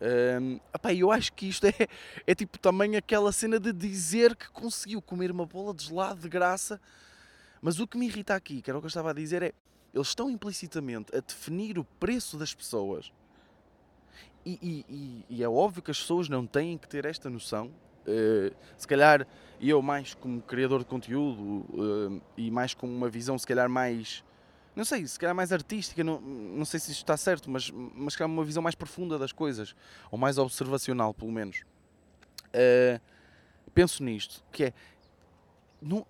Um, 0.02 0.60
opa, 0.74 0.94
eu 0.94 1.12
acho 1.12 1.32
que 1.34 1.48
isto 1.48 1.66
é, 1.68 1.88
é 2.28 2.36
tipo 2.36 2.60
também 2.60 2.96
aquela 2.96 3.32
cena 3.32 3.60
de 3.60 3.72
dizer 3.72 4.36
que 4.36 4.50
conseguiu 4.50 5.02
comer 5.02 5.32
uma 5.32 5.46
bola 5.46 5.74
de 5.74 5.86
gelado 5.86 6.22
de 6.22 6.30
graça. 6.30 6.80
Mas 7.62 7.80
o 7.80 7.88
que 7.88 7.98
me 7.98 8.08
irrita 8.08 8.36
aqui, 8.36 8.62
que 8.62 8.70
era 8.70 8.78
o 8.78 8.82
que 8.82 8.86
eu 8.86 8.90
estava 8.90 9.12
a 9.12 9.14
dizer, 9.14 9.42
é 9.42 9.54
eles 9.94 10.08
estão 10.08 10.30
implicitamente 10.30 11.16
a 11.16 11.20
definir 11.20 11.78
o 11.78 11.84
preço 11.84 12.38
das 12.38 12.54
pessoas. 12.54 13.12
E, 14.46 14.60
e, 14.62 14.86
e, 14.90 15.26
e 15.38 15.44
é 15.44 15.48
óbvio 15.48 15.82
que 15.82 15.92
as 15.92 16.00
pessoas 16.00 16.28
não 16.28 16.46
têm 16.46 16.78
que 16.78 16.88
ter 16.88 17.06
esta 17.06 17.30
noção. 17.30 17.72
Uh, 18.06 18.54
se 18.76 18.86
calhar 18.88 19.26
eu, 19.62 19.82
mais 19.82 20.14
como 20.14 20.42
criador 20.42 20.80
de 20.80 20.86
conteúdo 20.86 21.42
uh, 21.42 22.22
e 22.36 22.52
mais 22.52 22.74
com 22.74 22.88
uma 22.88 23.08
visão, 23.08 23.38
se 23.38 23.48
calhar, 23.48 23.70
mais 23.70 24.24
não 24.76 24.84
sei, 24.84 25.06
se 25.06 25.20
calhar 25.20 25.36
mais 25.36 25.52
artística, 25.52 26.04
não, 26.04 26.20
não 26.20 26.66
sei 26.66 26.80
se 26.80 26.92
isto 26.92 27.02
está 27.02 27.16
certo, 27.16 27.50
mas, 27.50 27.70
mas 27.70 28.16
calhar 28.16 28.30
uma 28.30 28.44
visão 28.44 28.64
mais 28.64 28.76
profunda 28.76 29.20
das 29.20 29.32
coisas, 29.32 29.76
ou 30.10 30.18
mais 30.18 30.38
observacional, 30.38 31.14
pelo 31.14 31.32
menos. 31.32 31.64
Uh, 32.48 33.00
penso 33.74 34.04
nisto, 34.04 34.44
que 34.52 34.66
é, 34.66 34.74
não, 35.82 36.06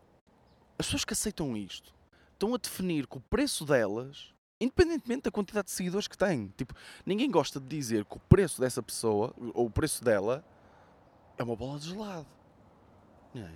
as 0.77 0.85
pessoas 0.85 1.03
que 1.03 1.13
aceitam 1.13 1.57
isto 1.57 1.93
estão 2.31 2.53
a 2.53 2.57
definir 2.57 3.05
que 3.07 3.17
o 3.17 3.21
preço 3.21 3.65
delas, 3.65 4.33
independentemente 4.59 5.23
da 5.23 5.31
quantidade 5.31 5.65
de 5.65 5.71
seguidores 5.71 6.07
que 6.07 6.17
têm, 6.17 6.47
tipo, 6.55 6.73
ninguém 7.05 7.29
gosta 7.29 7.59
de 7.59 7.67
dizer 7.67 8.05
que 8.05 8.15
o 8.15 8.19
preço 8.21 8.61
dessa 8.61 8.81
pessoa, 8.81 9.33
ou 9.53 9.65
o 9.65 9.71
preço 9.71 10.03
dela, 10.03 10.43
é 11.37 11.43
uma 11.43 11.55
bola 11.55 11.79
de 11.79 11.89
gelado. 11.89 12.27
É. 13.35 13.49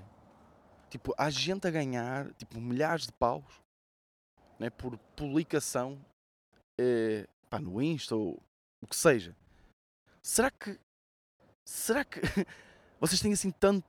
Tipo, 0.89 1.13
há 1.17 1.29
gente 1.29 1.67
a 1.67 1.71
ganhar, 1.71 2.31
tipo, 2.33 2.59
milhares 2.59 3.05
de 3.05 3.11
paus 3.13 3.66
né, 4.59 4.69
por 4.69 4.97
publicação 5.15 5.99
eh, 6.79 7.27
pá, 7.49 7.59
no 7.59 7.81
Insta 7.81 8.15
ou 8.15 8.41
o 8.81 8.87
que 8.87 8.95
seja. 8.95 9.35
Será 10.21 10.51
que. 10.51 10.79
Será 11.65 12.03
que 12.03 12.21
vocês 12.99 13.19
têm 13.19 13.33
assim 13.33 13.51
tanto, 13.51 13.85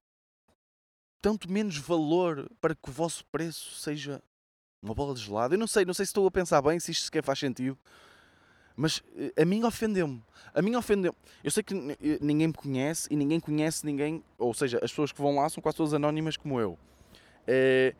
tanto 1.21 1.51
menos 1.51 1.77
valor 1.79 2.51
para 2.61 2.75
que 2.75 2.91
o 2.91 2.93
vosso 2.93 3.25
preço 3.27 3.75
seja 3.75 4.23
uma 4.83 4.95
bola 4.95 5.15
de 5.15 5.21
gelado? 5.23 5.55
Eu 5.55 5.59
não 5.59 5.67
sei, 5.67 5.85
não 5.85 5.95
sei 5.95 6.05
se 6.05 6.11
estou 6.11 6.27
a 6.27 6.31
pensar 6.31 6.61
bem, 6.63 6.79
se 6.81 6.91
isto 6.91 7.05
sequer 7.05 7.23
faz 7.23 7.39
sentido. 7.39 7.79
Mas 8.77 9.03
eh, 9.17 9.43
a 9.43 9.45
mim 9.45 9.65
ofendeu-me. 9.65 10.23
A 10.55 10.63
mim 10.63 10.75
ofendeu 10.77 11.13
-me. 11.13 11.19
Eu 11.43 11.51
sei 11.51 11.63
que 11.63 11.75
eh, 11.75 12.19
ninguém 12.21 12.49
me 12.49 12.55
conhece 12.55 13.09
e 13.11 13.17
ninguém 13.17 13.41
conhece 13.41 13.85
ninguém. 13.85 14.25
Ou 14.39 14.55
seja, 14.55 14.79
as 14.83 14.91
pessoas 14.91 15.13
que 15.13 15.21
vão 15.21 15.37
lá 15.37 15.49
são 15.49 15.63
quase 15.63 15.77
todas 15.77 15.95
anónimas 15.95 16.37
como 16.37 16.61
eu. 16.61 16.79
É, 17.47 17.95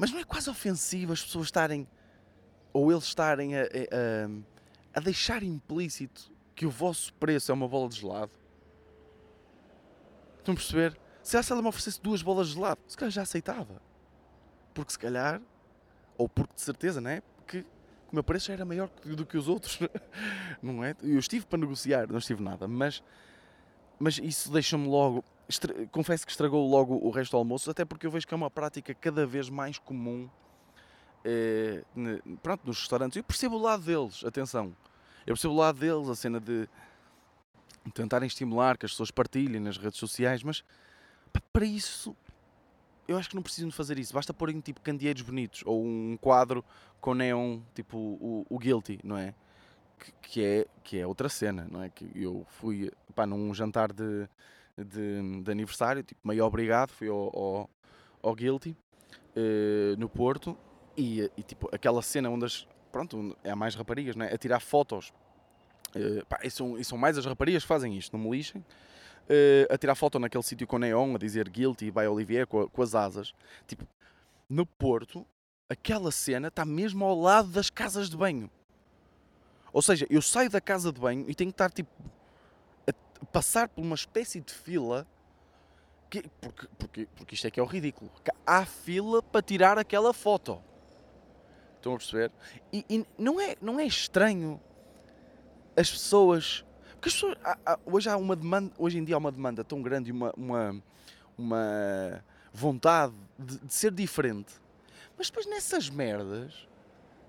mas 0.00 0.10
não 0.10 0.18
é 0.18 0.24
quase 0.24 0.48
ofensivo 0.48 1.12
as 1.12 1.22
pessoas 1.22 1.48
estarem, 1.48 1.86
ou 2.72 2.90
eles 2.90 3.04
estarem 3.04 3.54
a, 3.54 3.64
a, 3.64 4.98
a 4.98 5.00
deixar 5.00 5.42
implícito 5.42 6.32
que 6.54 6.64
o 6.64 6.70
vosso 6.70 7.12
preço 7.12 7.52
é 7.52 7.54
uma 7.54 7.68
bola 7.68 7.86
de 7.86 8.00
gelado? 8.00 8.32
Estão 10.38 10.54
a 10.54 10.56
perceber? 10.56 10.98
Se 11.22 11.36
ela 11.36 11.60
me 11.60 11.68
oferecesse 11.68 12.00
duas 12.00 12.22
bolas 12.22 12.48
de 12.48 12.54
gelado, 12.54 12.80
se 12.88 12.96
calhar 12.96 13.10
já 13.10 13.20
aceitava. 13.20 13.82
Porque 14.72 14.90
se 14.90 14.98
calhar, 14.98 15.38
ou 16.16 16.26
porque 16.26 16.54
de 16.54 16.62
certeza, 16.62 16.98
não 16.98 17.10
é? 17.10 17.20
Porque 17.36 17.66
o 18.10 18.14
meu 18.14 18.24
preço 18.24 18.46
já 18.46 18.54
era 18.54 18.64
maior 18.64 18.88
do 19.04 19.26
que 19.26 19.36
os 19.36 19.48
outros. 19.48 19.80
Não 20.62 20.82
é? 20.82 20.96
Eu 21.02 21.18
estive 21.18 21.44
para 21.44 21.58
negociar, 21.58 22.08
não 22.08 22.18
estive 22.18 22.42
nada, 22.42 22.66
mas, 22.66 23.02
mas 23.98 24.18
isso 24.18 24.50
deixa-me 24.50 24.88
logo 24.88 25.22
confesso 25.90 26.24
que 26.24 26.32
estragou 26.32 26.68
logo 26.68 26.94
o 26.94 27.10
resto 27.10 27.32
do 27.32 27.38
almoço, 27.38 27.70
até 27.70 27.84
porque 27.84 28.06
eu 28.06 28.10
vejo 28.10 28.26
que 28.26 28.34
é 28.34 28.36
uma 28.36 28.50
prática 28.50 28.94
cada 28.94 29.26
vez 29.26 29.48
mais 29.48 29.78
comum 29.78 30.28
eh, 31.24 31.82
pronto, 32.42 32.66
nos 32.66 32.80
restaurantes. 32.80 33.16
Eu 33.16 33.24
percebo 33.24 33.56
o 33.56 33.62
lado 33.62 33.84
deles, 33.84 34.24
atenção. 34.24 34.74
Eu 35.26 35.34
percebo 35.34 35.54
o 35.54 35.56
lado 35.56 35.78
deles, 35.78 36.08
a 36.08 36.14
cena 36.14 36.40
de 36.40 36.68
tentarem 37.94 38.26
estimular 38.26 38.76
que 38.76 38.86
as 38.86 38.92
pessoas 38.92 39.10
partilhem 39.10 39.60
nas 39.60 39.76
redes 39.76 39.98
sociais, 39.98 40.42
mas 40.42 40.64
para 41.52 41.64
isso 41.64 42.14
eu 43.06 43.18
acho 43.18 43.28
que 43.28 43.34
não 43.34 43.42
precisam 43.42 43.68
de 43.68 43.74
fazer 43.74 43.98
isso. 43.98 44.14
Basta 44.14 44.32
porem 44.32 44.60
tipo 44.60 44.80
candeeiros 44.80 45.22
bonitos 45.22 45.62
ou 45.66 45.84
um 45.84 46.16
quadro 46.20 46.64
com 47.00 47.14
neon, 47.14 47.60
tipo 47.74 47.98
o, 47.98 48.46
o 48.48 48.58
Guilty, 48.58 49.00
não 49.02 49.16
é? 49.16 49.34
Que, 49.98 50.12
que, 50.22 50.44
é? 50.44 50.66
que 50.84 50.98
é 50.98 51.06
outra 51.06 51.28
cena, 51.28 51.66
não 51.70 51.82
é? 51.82 51.90
Que 51.90 52.08
eu 52.14 52.46
fui 52.48 52.90
pá, 53.14 53.26
num 53.26 53.52
jantar 53.52 53.92
de, 53.92 54.28
de, 54.76 55.42
de 55.42 55.50
aniversário, 55.50 56.02
tipo, 56.02 56.20
meio 56.26 56.44
obrigado, 56.44 56.90
fui 56.90 57.08
ao, 57.08 57.36
ao, 57.36 57.70
ao 58.22 58.34
Guilty, 58.34 58.76
uh, 59.36 59.96
no 59.98 60.08
Porto, 60.08 60.56
e, 60.96 61.30
e, 61.36 61.42
tipo, 61.42 61.68
aquela 61.74 62.02
cena 62.02 62.28
onde 62.30 62.44
as, 62.44 62.66
pronto, 62.90 63.36
é 63.42 63.54
mais 63.54 63.74
raparigas, 63.74 64.16
não 64.16 64.24
é? 64.26 64.34
A 64.34 64.38
tirar 64.38 64.60
fotos, 64.60 65.12
uh, 65.94 66.26
pá, 66.26 66.40
e, 66.42 66.50
são, 66.50 66.78
e 66.78 66.84
são 66.84 66.98
mais 66.98 67.16
as 67.16 67.26
raparigas 67.26 67.62
que 67.62 67.68
fazem 67.68 67.96
isto, 67.96 68.16
não 68.16 68.24
me 68.24 68.36
lixem, 68.36 68.60
uh, 68.60 69.72
a 69.72 69.78
tirar 69.78 69.94
foto 69.94 70.18
naquele 70.18 70.44
sítio 70.44 70.66
com 70.66 70.78
neon, 70.78 71.14
a 71.14 71.18
dizer 71.18 71.48
Guilty 71.48 71.90
by 71.90 72.06
Olivier, 72.06 72.46
com, 72.46 72.68
com 72.68 72.82
as 72.82 72.94
asas, 72.94 73.32
tipo, 73.66 73.86
no 74.48 74.66
Porto, 74.66 75.26
aquela 75.68 76.10
cena 76.10 76.48
está 76.48 76.64
mesmo 76.64 77.04
ao 77.04 77.18
lado 77.18 77.48
das 77.48 77.70
casas 77.70 78.10
de 78.10 78.16
banho. 78.16 78.50
Ou 79.72 79.80
seja, 79.80 80.06
eu 80.10 80.20
saio 80.20 80.50
da 80.50 80.60
casa 80.60 80.92
de 80.92 81.00
banho 81.00 81.24
e 81.28 81.34
tenho 81.34 81.50
que 81.50 81.54
estar 81.54 81.70
tipo 81.70 81.90
passar 83.26 83.68
por 83.68 83.82
uma 83.82 83.94
espécie 83.94 84.40
de 84.40 84.52
fila. 84.52 85.06
Que, 86.08 86.24
porque, 86.40 86.66
porque, 86.76 87.08
porque 87.14 87.34
isto 87.34 87.46
é 87.46 87.50
que 87.50 87.60
é 87.60 87.62
o 87.62 87.66
ridículo. 87.66 88.10
Há 88.44 88.64
fila 88.64 89.22
para 89.22 89.42
tirar 89.42 89.78
aquela 89.78 90.12
foto. 90.12 90.60
Estão 91.76 91.94
a 91.94 91.96
perceber? 91.96 92.32
E, 92.72 92.84
e 92.88 93.06
não, 93.16 93.40
é, 93.40 93.56
não 93.60 93.78
é 93.78 93.86
estranho 93.86 94.60
as 95.76 95.90
pessoas. 95.90 96.64
Porque 96.92 97.08
as 97.08 97.14
pessoas. 97.14 97.38
Há, 97.44 97.58
há, 97.64 97.78
hoje, 97.86 98.08
há 98.08 98.16
uma 98.16 98.36
demanda, 98.36 98.72
hoje 98.76 98.98
em 98.98 99.04
dia 99.04 99.14
há 99.14 99.18
uma 99.18 99.32
demanda 99.32 99.64
tão 99.64 99.80
grande 99.80 100.10
e 100.10 100.12
uma, 100.12 100.32
uma, 100.36 100.82
uma 101.38 102.24
vontade 102.52 103.14
de, 103.38 103.58
de 103.58 103.72
ser 103.72 103.92
diferente. 103.92 104.52
Mas 105.16 105.28
depois 105.28 105.46
nessas 105.46 105.88
merdas 105.88 106.68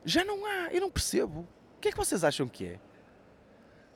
já 0.03 0.25
não 0.25 0.45
há. 0.45 0.69
Eu 0.71 0.81
não 0.81 0.91
percebo. 0.91 1.47
O 1.77 1.79
que 1.79 1.89
é 1.89 1.91
que 1.91 1.97
vocês 1.97 2.23
acham 2.23 2.47
que 2.47 2.65
é? 2.65 2.79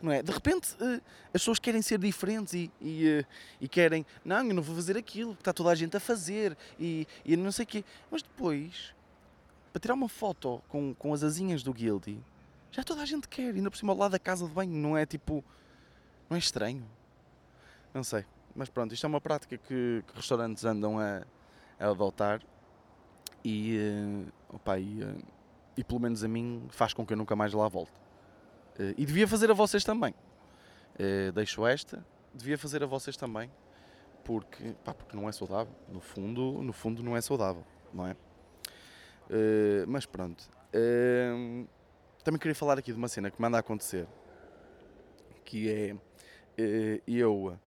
Não 0.05 0.11
é? 0.11 0.21
De 0.21 0.31
repente 0.31 0.73
uh, 0.75 1.01
as 1.33 1.41
pessoas 1.41 1.59
querem 1.59 1.81
ser 1.81 1.97
diferentes 1.97 2.53
e, 2.53 2.71
e, 2.79 3.19
uh, 3.19 3.25
e, 3.59 3.67
querem, 3.67 4.05
não, 4.23 4.45
eu 4.45 4.53
não 4.53 4.61
vou 4.61 4.75
fazer 4.75 4.95
aquilo 4.95 5.33
que 5.33 5.41
está 5.41 5.51
toda 5.51 5.71
a 5.71 5.75
gente 5.75 5.97
a 5.97 5.99
fazer 5.99 6.55
e, 6.79 7.07
e 7.25 7.35
não 7.35 7.51
sei 7.51 7.63
o 7.63 7.67
quê. 7.67 7.83
Mas 8.11 8.21
depois, 8.21 8.93
para 9.73 9.79
tirar 9.79 9.95
uma 9.95 10.07
foto 10.07 10.61
com, 10.69 10.93
com 10.93 11.13
as 11.13 11.23
asinhas 11.23 11.63
do 11.63 11.73
Guilty, 11.73 12.19
já 12.71 12.83
toda 12.83 13.01
a 13.01 13.05
gente 13.05 13.27
quer, 13.27 13.53
ainda 13.53 13.71
por 13.71 13.77
cima 13.77 13.93
ao 13.93 13.97
lado 13.97 14.11
da 14.11 14.19
casa 14.19 14.47
de 14.47 14.53
banho, 14.53 14.71
não 14.71 14.95
é 14.95 15.05
tipo, 15.05 15.43
não 16.29 16.35
é 16.35 16.39
estranho? 16.39 16.85
Não 17.93 18.03
sei, 18.03 18.25
mas 18.55 18.69
pronto, 18.69 18.93
isto 18.93 19.05
é 19.05 19.07
uma 19.07 19.21
prática 19.21 19.57
que, 19.57 20.03
que 20.05 20.15
restaurantes 20.15 20.63
andam 20.65 20.99
a, 20.99 21.23
a 21.79 21.87
adotar 21.89 22.41
e, 23.43 23.77
uh, 23.77 24.55
opa, 24.55 24.77
e, 24.77 24.99
e 25.75 25.83
pelo 25.83 25.99
menos 25.99 26.23
a 26.23 26.27
mim 26.27 26.67
faz 26.69 26.93
com 26.93 27.05
que 27.05 27.13
eu 27.13 27.17
nunca 27.17 27.35
mais 27.35 27.53
lá 27.53 27.67
volte. 27.67 28.04
Uh, 28.79 28.93
e 28.97 29.05
devia 29.05 29.27
fazer 29.27 29.49
a 29.49 29.53
vocês 29.53 29.83
também. 29.83 30.13
Uh, 30.95 31.31
deixo 31.33 31.65
esta, 31.65 32.05
devia 32.33 32.57
fazer 32.57 32.83
a 32.83 32.85
vocês 32.85 33.15
também. 33.17 33.49
porque, 34.23 34.73
pá, 34.83 34.93
porque 34.93 35.15
não 35.15 35.29
é 35.29 35.31
saudável. 35.31 35.73
No 35.87 36.01
fundo, 36.01 36.63
no 36.63 36.73
fundo 36.73 37.03
não 37.03 37.15
é 37.15 37.21
saudável, 37.21 37.63
não 37.93 38.07
é? 38.07 38.13
Uh, 39.29 39.85
mas 39.87 40.05
pronto. 40.05 40.49
Uh, 40.73 41.67
também 42.23 42.39
queria 42.39 42.55
falar 42.55 42.77
aqui 42.79 42.91
de 42.91 42.97
uma 42.97 43.07
cena 43.07 43.29
que 43.29 43.39
me 43.39 43.47
anda 43.47 43.57
a 43.57 43.59
acontecer, 43.59 44.07
que 45.45 45.69
é 45.69 45.95
eu 47.05 47.57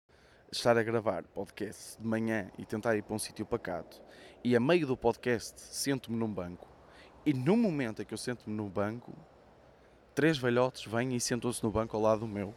estar 0.50 0.76
a 0.76 0.82
gravar 0.82 1.22
podcast 1.24 2.00
de 2.00 2.06
manhã 2.06 2.50
e 2.58 2.64
tentar 2.64 2.96
ir 2.96 3.02
para 3.02 3.14
um 3.14 3.18
sítio 3.18 3.46
pacato 3.46 4.02
e 4.42 4.56
a 4.56 4.60
meio 4.60 4.86
do 4.86 4.96
podcast 4.96 5.60
sento-me 5.60 6.16
num 6.16 6.32
banco 6.32 6.66
e 7.24 7.32
no 7.34 7.56
momento 7.56 8.02
em 8.02 8.04
que 8.04 8.14
eu 8.14 8.18
sento-me 8.18 8.56
no 8.56 8.68
banco 8.68 9.12
três 10.18 10.36
velhotes 10.36 10.84
vêm 10.84 11.14
e 11.14 11.20
sentam-se 11.20 11.62
no 11.62 11.70
banco 11.70 11.96
ao 11.96 12.02
lado 12.02 12.20
do 12.22 12.26
meu 12.26 12.52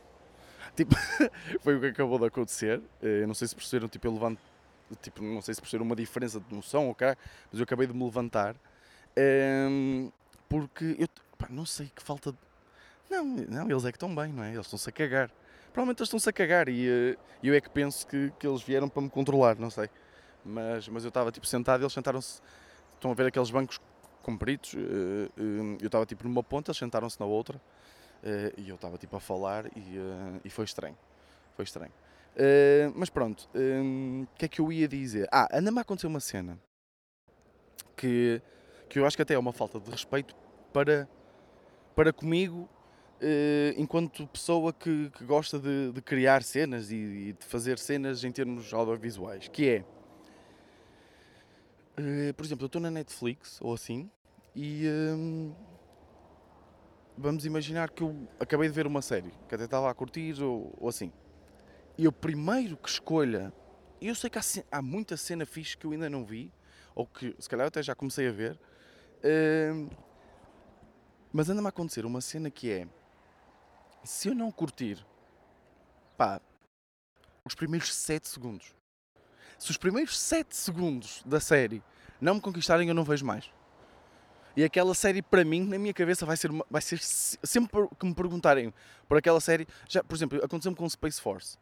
tipo, 0.76 0.96
foi 1.62 1.76
o 1.76 1.80
que 1.80 1.86
acabou 1.86 2.18
de 2.18 2.26
acontecer 2.26 2.82
eu 3.00 3.28
não 3.28 3.36
sei 3.36 3.48
se 3.48 3.56
perceberam, 3.56 3.88
tipo, 3.88 4.08
eu 4.08 4.14
levanto 4.14 4.40
tipo, 5.00 5.22
não 5.22 5.44
sei 5.44 5.54
se 5.54 5.62
perceberam 5.62 5.86
uma 5.86 5.96
diferença 5.96 6.40
de 6.40 6.56
noção 6.56 6.86
ou 6.86 6.92
okay, 6.94 7.16
mas 7.52 7.60
eu 7.60 7.64
acabei 7.64 7.86
de 7.86 7.94
me 7.94 8.04
levantar 8.04 8.56
um, 9.70 10.12
porque 10.50 10.96
eu 10.98 11.08
pá, 11.38 11.46
não 11.52 11.64
sei 11.64 11.92
que 11.96 12.02
falta 12.02 12.32
de... 12.32 12.38
não, 13.12 13.24
não, 13.24 13.70
eles 13.70 13.86
é 13.86 13.92
que 13.92 13.98
estão 13.98 14.14
bem, 14.16 14.34
não 14.34 14.44
é? 14.44 14.54
Eles 14.54 14.66
estão-se 14.66 14.90
a 14.90 14.92
cagar 14.92 15.30
provavelmente 15.72 16.00
eles 16.00 16.08
estão-se 16.08 16.28
a 16.28 16.34
cagar 16.34 16.68
e 16.68 16.90
uh, 16.90 17.18
eu 17.44 17.54
é 17.54 17.62
que 17.62 17.70
penso 17.70 18.08
que, 18.08 18.34
que 18.40 18.48
eles 18.48 18.64
vieram 18.64 18.90
para 18.90 19.04
me 19.04 19.10
controlar, 19.10 19.56
não 19.58 19.70
sei. 19.70 19.88
Mas, 20.44 20.88
mas 20.88 21.04
eu 21.04 21.10
estava 21.10 21.32
tipo 21.32 21.46
sentado 21.46 21.82
e 21.82 21.84
eles 21.84 21.94
sentaram-se. 21.94 22.42
Estão 22.96 23.12
a 23.12 23.14
ver 23.14 23.28
aqueles 23.28 23.50
bancos 23.50 23.80
compridos? 24.22 24.74
Uh, 24.74 24.78
uh, 24.78 25.78
eu 25.80 25.88
estava 25.88 26.06
tipo 26.06 26.28
numa 26.28 26.44
ponta, 26.44 26.72
eles 26.72 26.78
sentaram-se 26.78 27.20
na 27.20 27.26
outra 27.26 27.62
e 28.56 28.70
eu 28.70 28.76
estava 28.76 29.00
tipo 29.00 29.16
a 29.16 29.20
falar 29.20 29.66
e, 29.76 29.98
e 30.46 30.50
foi 30.52 30.64
estranho. 30.64 30.96
Foi 31.56 31.64
estranho. 31.64 31.92
mas 32.94 33.10
pronto, 33.10 33.50
o 33.56 34.28
que 34.36 34.46
é 34.46 34.48
que 34.48 34.62
eu 34.62 34.72
ia 34.72 34.88
dizer? 34.88 35.28
Ah, 35.32 35.48
anda-me 35.52 35.80
a 35.80 35.82
acontecer 35.82 36.06
uma 36.06 36.20
cena 36.20 36.56
que, 37.98 38.40
que 38.88 39.00
eu 39.00 39.08
acho 39.08 39.16
que 39.16 39.24
até 39.24 39.34
é 39.34 39.40
uma 39.40 39.52
falta 39.52 39.80
de 39.80 39.90
respeito 39.90 40.36
para, 40.72 41.10
para 41.96 42.14
comigo 42.14 42.70
enquanto 43.76 44.28
pessoa 44.28 44.72
que, 44.72 45.10
que 45.18 45.24
gosta 45.26 45.58
de, 45.58 45.92
de, 45.92 46.02
criar 46.04 46.44
cenas 46.44 46.92
e, 46.92 46.96
e, 46.96 47.34
de 47.34 47.44
fazer 47.44 47.80
cenas 47.80 48.24
em 48.24 48.32
termos 48.32 48.72
audiovisuais, 48.72 49.48
que 49.48 49.68
é, 49.68 49.84
uh, 52.00 52.34
por 52.36 52.46
exemplo, 52.46 52.64
eu 52.64 52.68
estou 52.68 52.82
na 52.82 52.92
Netflix 52.92 53.60
ou 53.62 53.74
assim 53.74 54.10
e 54.56 54.86
um, 54.88 55.56
vamos 57.18 57.46
imaginar 57.46 57.90
que 57.90 58.04
eu 58.04 58.28
acabei 58.40 58.68
de 58.68 58.74
ver 58.74 58.88
uma 58.88 59.02
série 59.02 59.32
que 59.48 59.56
até 59.56 59.66
estava 59.66 59.90
a 59.90 59.94
curtir 59.94 60.42
ou, 60.42 60.76
ou 60.80 60.90
assim, 60.90 61.12
e 61.98 62.08
o 62.08 62.12
primeiro 62.12 62.78
que 62.78 62.90
escolha, 62.90 63.54
eu 64.02 64.16
sei 64.16 64.30
que 64.30 64.40
há, 64.40 64.42
há, 64.72 64.82
muita 64.82 65.16
cena 65.16 65.46
fixe 65.46 65.78
que 65.78 65.86
eu 65.86 65.92
ainda 65.92 66.10
não 66.10 66.26
vi, 66.26 66.52
ou 66.96 67.06
que 67.06 67.36
se 67.40 67.50
calhar 67.50 67.68
até 67.68 67.82
já 67.84 67.94
comecei 67.94 68.28
a 68.28 68.32
ver, 68.32 68.60
uh, 69.24 69.90
mas 71.32 71.50
anda-me 71.50 71.68
a 71.68 71.70
acontecer 71.70 72.06
uma 72.06 72.22
cena 72.22 72.50
que 72.50 72.72
é 72.72 72.88
se 74.04 74.30
eu 74.30 74.36
não 74.36 74.52
curtir, 74.52 75.06
pá, 76.18 76.42
os 77.46 77.56
primeiros 77.56 77.94
7 77.94 78.28
segundos, 78.28 78.76
se 79.62 79.70
os 79.70 79.78
primeiros 79.78 80.18
7 80.18 80.56
segundos 80.56 81.22
da 81.24 81.40
série 81.40 81.84
não 82.20 82.34
me 82.34 82.42
conquistarem, 82.42 82.88
eu 82.88 82.96
não 82.96 83.04
vejo 83.04 83.24
mais. 83.24 83.48
E 84.58 84.64
aquela 84.64 84.96
série, 84.96 85.22
para 85.22 85.46
mim, 85.46 85.64
na 85.64 85.78
minha 85.78 85.94
cabeça, 85.94 86.26
vai 86.26 86.36
ser, 86.36 86.50
vai 86.68 86.82
ser 86.82 86.98
sempre 87.00 87.88
que 88.00 88.06
me 88.08 88.16
perguntarem 88.16 88.74
por 89.08 89.20
aquela 89.20 89.40
série. 89.40 89.68
Já, 89.88 90.04
por 90.04 90.16
exemplo, 90.16 90.44
aconteceu-me 90.44 90.76
com 90.76 90.90
Space 90.90 91.22
Force. 91.22 91.60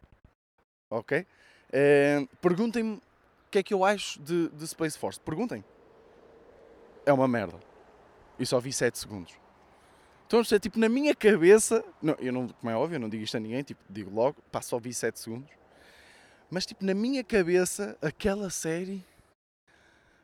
Ok? 0.88 1.26
É, 1.70 2.26
Perguntem-me 2.40 2.94
o 2.94 3.02
que 3.50 3.58
é 3.58 3.62
que 3.62 3.74
eu 3.74 3.84
acho 3.84 4.18
de, 4.18 4.48
de 4.48 4.66
Space 4.66 4.98
Force. 4.98 5.20
Perguntem. 5.20 5.62
É 7.04 7.12
uma 7.12 7.28
merda. 7.28 7.60
E 8.38 8.46
só 8.46 8.58
vi 8.58 8.72
7 8.72 8.98
segundos. 8.98 9.34
Então, 10.26 10.40
é 10.40 10.58
tipo, 10.58 10.78
na 10.78 10.88
minha 10.88 11.14
cabeça, 11.14 11.84
não, 12.00 12.14
eu 12.18 12.32
não, 12.32 12.48
como 12.48 12.70
é 12.70 12.74
óbvio, 12.74 12.96
eu 12.96 13.00
não 13.00 13.10
digo 13.10 13.24
isto 13.24 13.36
a 13.36 13.40
ninguém, 13.40 13.62
tipo, 13.62 13.82
digo 13.90 14.10
logo, 14.10 14.36
passo 14.50 14.70
só 14.70 14.78
vi 14.78 14.94
7 14.94 15.20
segundos, 15.20 15.59
mas 16.50 16.66
tipo, 16.66 16.84
na 16.84 16.94
minha 16.94 17.22
cabeça, 17.22 17.96
aquela 18.02 18.50
série 18.50 19.02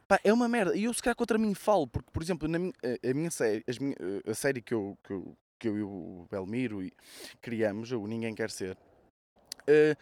pá, 0.09 0.21
é 0.25 0.33
uma 0.33 0.49
merda. 0.49 0.77
E 0.77 0.85
eu 0.85 0.95
se 0.95 1.03
calhar 1.03 1.17
contra 1.17 1.39
mim 1.39 1.55
falo, 1.55 1.87
porque, 1.87 2.11
por 2.13 2.23
exemplo, 2.23 2.49
na 2.49 2.59
minha, 2.59 2.73
a, 2.83 3.15
minha 3.15 3.31
série, 3.31 3.65
minha, 3.81 3.97
a 4.27 4.35
série 4.35 4.61
que 4.61 4.75
eu, 4.75 4.97
que 5.05 5.13
eu, 5.13 5.37
que 5.59 5.69
eu 5.69 5.79
e 5.79 5.83
o 5.83 6.27
Belmiro 6.31 6.81
criamos, 7.41 7.93
o 7.93 8.07
Ninguém 8.07 8.35
Quer 8.35 8.51
Ser, 8.51 8.77
uh, 8.77 9.97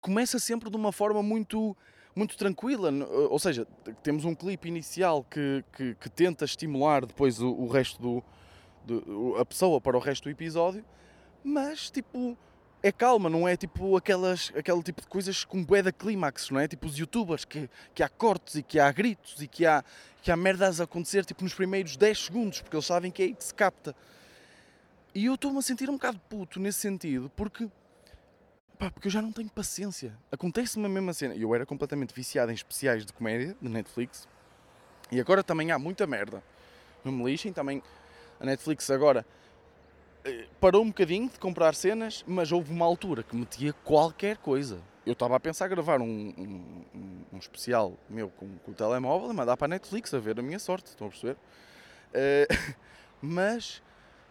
começa 0.00 0.38
sempre 0.38 0.70
de 0.70 0.76
uma 0.76 0.92
forma 0.92 1.22
muito 1.22 1.76
muito 2.12 2.36
tranquila, 2.36 2.90
ou 3.30 3.38
seja, 3.38 3.64
temos 4.02 4.24
um 4.24 4.34
clipe 4.34 4.66
inicial 4.66 5.22
que, 5.22 5.64
que, 5.72 5.94
que 5.94 6.10
tenta 6.10 6.44
estimular 6.44 7.06
depois 7.06 7.40
o, 7.40 7.48
o 7.48 7.68
resto 7.68 8.02
do, 8.02 8.24
de, 8.84 9.40
a 9.40 9.44
pessoa 9.44 9.80
para 9.80 9.96
o 9.96 10.00
resto 10.00 10.24
do 10.24 10.30
episódio, 10.30 10.84
mas 11.42 11.88
tipo 11.88 12.36
é 12.82 12.90
calma, 12.90 13.28
não 13.28 13.46
é 13.46 13.56
tipo 13.56 13.96
aquelas, 13.96 14.52
aquele 14.56 14.82
tipo 14.82 15.02
de 15.02 15.06
coisas 15.06 15.44
com 15.44 15.62
bué 15.62 15.82
da 15.82 15.92
clímax, 15.92 16.50
não 16.50 16.58
é? 16.58 16.66
Tipo 16.66 16.86
os 16.86 16.96
youtubers 16.96 17.44
que, 17.44 17.68
que 17.94 18.02
há 18.02 18.08
cortes 18.08 18.54
e 18.54 18.62
que 18.62 18.78
há 18.78 18.90
gritos 18.90 19.40
e 19.42 19.46
que 19.46 19.66
há, 19.66 19.84
que 20.22 20.30
há 20.30 20.36
merdas 20.36 20.80
a 20.80 20.84
acontecer 20.84 21.24
tipo 21.24 21.44
nos 21.44 21.52
primeiros 21.52 21.96
10 21.96 22.26
segundos, 22.26 22.60
porque 22.60 22.76
eles 22.76 22.86
sabem 22.86 23.10
que 23.10 23.22
é 23.22 23.26
aí 23.26 23.34
que 23.34 23.44
se 23.44 23.54
capta. 23.54 23.94
E 25.14 25.26
eu 25.26 25.34
estou-me 25.34 25.58
a 25.58 25.62
sentir 25.62 25.90
um 25.90 25.94
bocado 25.94 26.18
puto 26.28 26.58
nesse 26.58 26.78
sentido, 26.78 27.30
porque 27.36 27.68
pá, 28.78 28.90
porque 28.90 29.08
eu 29.08 29.12
já 29.12 29.20
não 29.20 29.32
tenho 29.32 29.50
paciência. 29.50 30.16
Acontece-me 30.32 30.86
a 30.86 30.88
mesma 30.88 31.12
cena. 31.12 31.34
Eu 31.34 31.54
era 31.54 31.66
completamente 31.66 32.14
viciado 32.14 32.50
em 32.50 32.54
especiais 32.54 33.04
de 33.04 33.12
comédia 33.12 33.54
de 33.60 33.68
Netflix 33.68 34.26
e 35.12 35.20
agora 35.20 35.42
também 35.42 35.70
há 35.70 35.78
muita 35.78 36.06
merda. 36.06 36.42
Não 37.04 37.12
me 37.12 37.24
lixem, 37.24 37.52
também 37.52 37.82
a 38.38 38.46
Netflix 38.46 38.90
agora 38.90 39.26
parou 40.60 40.82
um 40.82 40.88
bocadinho 40.88 41.28
de 41.28 41.38
comprar 41.38 41.74
cenas, 41.74 42.24
mas 42.26 42.52
houve 42.52 42.72
uma 42.72 42.84
altura 42.84 43.22
que 43.22 43.34
metia 43.34 43.72
qualquer 43.84 44.36
coisa. 44.36 44.80
Eu 45.06 45.14
estava 45.14 45.36
a 45.36 45.40
pensar 45.40 45.68
gravar 45.68 46.00
um, 46.00 46.04
um, 46.06 47.24
um 47.32 47.38
especial 47.38 47.94
meu 48.08 48.28
com, 48.30 48.48
com, 48.58 48.70
o 48.70 48.74
telemóvel 48.74 49.30
e 49.30 49.34
mandar 49.34 49.56
para 49.56 49.66
a 49.66 49.68
Netflix 49.68 50.12
a 50.12 50.18
ver 50.18 50.38
a 50.38 50.42
minha 50.42 50.58
sorte, 50.58 50.88
estão 50.88 51.06
a 51.06 51.10
perceber? 51.10 51.36
Uh, 52.10 52.74
mas 53.22 53.82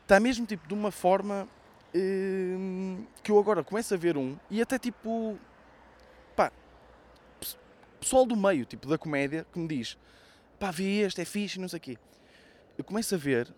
está 0.04 0.20
mesmo 0.20 0.46
tipo 0.46 0.68
de 0.68 0.74
uma 0.74 0.92
forma 0.92 1.48
uh, 1.96 3.08
que 3.24 3.32
eu 3.32 3.40
agora 3.40 3.64
começo 3.64 3.94
a 3.94 3.98
ver 3.98 4.16
um 4.16 4.38
e 4.50 4.62
até 4.62 4.78
tipo 4.78 5.40
pá, 6.36 6.52
pessoal 8.00 8.26
do 8.26 8.36
meio, 8.36 8.66
tipo 8.66 8.88
da 8.88 8.98
comédia, 8.98 9.46
que 9.52 9.58
me 9.58 9.68
diz 9.68 9.98
pá, 10.60 10.70
vi 10.70 11.00
este, 11.00 11.22
é 11.22 11.26
fixe, 11.26 11.60
não 11.60 11.68
sei 11.68 11.78
o 11.78 11.82
quê. 11.82 11.98
Eu 12.78 12.84
começo 12.84 13.16
a 13.16 13.18
ver 13.18 13.52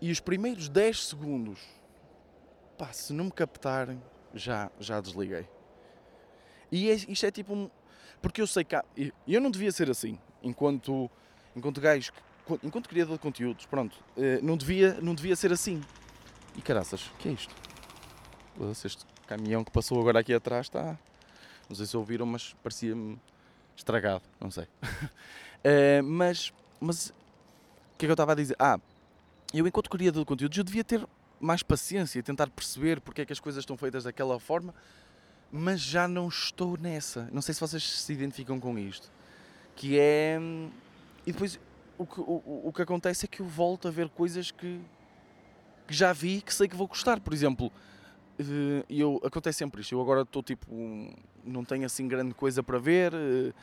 e 0.00 0.10
os 0.10 0.20
primeiros 0.20 0.68
10 0.68 1.08
segundos, 1.08 1.60
pá, 2.78 2.92
se 2.92 3.12
não 3.12 3.26
me 3.26 3.30
captarem, 3.30 4.02
já, 4.34 4.70
já 4.78 5.00
desliguei. 5.00 5.46
E 6.72 6.90
é, 6.90 6.94
isto 6.94 7.26
é 7.26 7.30
tipo 7.30 7.54
um. 7.54 7.70
Porque 8.22 8.40
eu 8.40 8.46
sei 8.46 8.64
que. 8.64 8.74
Há, 8.74 8.84
eu 9.26 9.40
não 9.40 9.50
devia 9.50 9.72
ser 9.72 9.90
assim, 9.90 10.18
enquanto, 10.42 11.10
enquanto 11.54 11.80
gajo, 11.80 12.12
enquanto 12.62 12.88
criador 12.88 13.16
de 13.16 13.22
conteúdos, 13.22 13.66
pronto, 13.66 13.96
eh, 14.16 14.40
não 14.42 14.56
devia, 14.56 15.00
não 15.00 15.14
devia 15.14 15.36
ser 15.36 15.52
assim. 15.52 15.82
E 16.56 16.62
caraças, 16.62 17.06
o 17.06 17.14
que 17.16 17.28
é 17.28 17.32
isto? 17.32 17.54
Este 18.84 19.04
caminhão 19.26 19.64
que 19.64 19.70
passou 19.70 20.00
agora 20.00 20.20
aqui 20.20 20.32
atrás 20.34 20.66
está. 20.66 20.98
Não 21.68 21.76
sei 21.76 21.86
se 21.86 21.96
ouviram, 21.96 22.26
mas 22.26 22.54
parecia-me 22.62 23.18
estragado, 23.76 24.22
não 24.40 24.50
sei. 24.50 24.64
uh, 24.64 26.02
mas, 26.04 26.52
mas 26.80 27.10
o 27.10 27.98
que 27.98 28.04
é 28.04 28.06
que 28.06 28.10
eu 28.10 28.12
estava 28.12 28.32
a 28.32 28.34
dizer? 28.34 28.56
Ah, 28.58 28.78
eu, 29.52 29.66
enquanto 29.66 29.90
criador 29.90 30.22
de 30.22 30.26
conteúdos, 30.26 30.56
eu 30.56 30.64
devia 30.64 30.84
ter 30.84 31.06
mais 31.40 31.62
paciência 31.62 32.18
e 32.18 32.22
tentar 32.22 32.48
perceber 32.50 33.00
porque 33.00 33.22
é 33.22 33.24
que 33.26 33.32
as 33.32 33.40
coisas 33.40 33.62
estão 33.62 33.76
feitas 33.76 34.04
daquela 34.04 34.38
forma, 34.38 34.74
mas 35.50 35.80
já 35.80 36.06
não 36.06 36.28
estou 36.28 36.76
nessa. 36.78 37.28
Não 37.32 37.42
sei 37.42 37.54
se 37.54 37.60
vocês 37.60 37.82
se 37.82 38.12
identificam 38.12 38.60
com 38.60 38.78
isto. 38.78 39.10
Que 39.74 39.98
é. 39.98 40.38
E 41.26 41.32
depois 41.32 41.58
o 41.98 42.06
que, 42.06 42.20
o, 42.20 42.62
o 42.64 42.72
que 42.72 42.82
acontece 42.82 43.24
é 43.24 43.28
que 43.28 43.40
eu 43.40 43.46
volto 43.46 43.88
a 43.88 43.90
ver 43.90 44.08
coisas 44.08 44.50
que, 44.50 44.80
que 45.86 45.94
já 45.94 46.12
vi 46.12 46.40
que 46.40 46.54
sei 46.54 46.68
que 46.68 46.76
vou 46.76 46.86
gostar. 46.86 47.20
Por 47.20 47.32
exemplo, 47.32 47.72
eh, 48.38 48.84
eu, 48.88 49.20
acontece 49.24 49.58
sempre 49.58 49.80
isto. 49.80 49.94
Eu 49.94 50.00
agora 50.00 50.22
estou 50.22 50.42
tipo. 50.42 50.66
Não 51.44 51.64
tenho 51.64 51.84
assim 51.86 52.06
grande 52.06 52.34
coisa 52.34 52.62
para 52.62 52.78
ver. 52.78 53.12
Uh, 53.12 53.54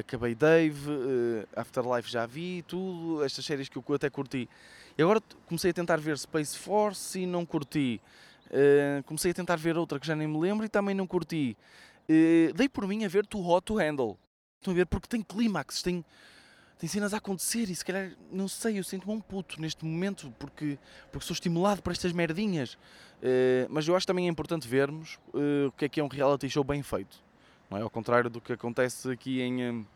acabei 0.00 0.34
Dave, 0.34 0.90
uh, 0.90 1.48
Afterlife 1.56 2.10
já 2.10 2.26
vi, 2.26 2.62
tudo. 2.62 3.24
Estas 3.24 3.44
séries 3.44 3.68
que 3.68 3.76
eu 3.76 3.84
até 3.94 4.10
curti. 4.10 4.48
E 4.96 5.02
agora 5.02 5.22
comecei 5.46 5.70
a 5.70 5.74
tentar 5.74 5.98
ver 5.98 6.18
Space 6.18 6.56
Force 6.56 7.18
e 7.18 7.26
não 7.26 7.46
curti. 7.46 8.00
Uh, 8.48 9.02
comecei 9.04 9.30
a 9.30 9.34
tentar 9.34 9.56
ver 9.56 9.78
outra 9.78 9.98
que 9.98 10.06
já 10.06 10.14
nem 10.14 10.28
me 10.28 10.38
lembro 10.38 10.66
e 10.66 10.68
também 10.68 10.94
não 10.94 11.06
curti. 11.06 11.56
Uh, 12.08 12.52
dei 12.54 12.68
por 12.68 12.86
mim 12.86 13.04
a 13.04 13.08
ver 13.08 13.26
Too 13.26 13.42
Hot 13.46 13.64
to 13.64 13.76
Handle. 13.78 14.18
Estão 14.58 14.72
a 14.72 14.76
ver? 14.76 14.86
Porque 14.86 15.08
tem 15.08 15.22
clímax, 15.22 15.82
tem, 15.82 16.04
tem 16.78 16.88
cenas 16.88 17.14
a 17.14 17.16
acontecer 17.16 17.70
e 17.70 17.74
se 17.74 17.82
calhar, 17.82 18.12
não 18.30 18.46
sei, 18.46 18.78
eu 18.78 18.84
sinto-me 18.84 19.14
um 19.14 19.20
puto 19.20 19.60
neste 19.60 19.84
momento 19.84 20.32
porque, 20.38 20.78
porque 21.10 21.26
sou 21.26 21.32
estimulado 21.32 21.82
por 21.82 21.92
estas 21.92 22.12
merdinhas. 22.12 22.74
Uh, 22.74 23.66
mas 23.70 23.88
eu 23.88 23.96
acho 23.96 24.06
também 24.06 24.26
é 24.26 24.28
importante 24.28 24.68
vermos 24.68 25.18
o 25.68 25.72
que 25.72 25.86
é 25.86 25.88
que 25.88 26.00
é 26.00 26.04
um 26.04 26.08
reality 26.08 26.50
show 26.50 26.62
bem 26.62 26.82
feito. 26.82 27.24
não 27.70 27.78
é? 27.78 27.82
Ao 27.82 27.90
contrário 27.90 28.28
do 28.28 28.42
que 28.42 28.52
acontece 28.52 29.10
aqui 29.10 29.40
em, 29.40 29.86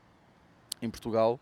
em 0.81 0.91
Portugal, 0.91 1.39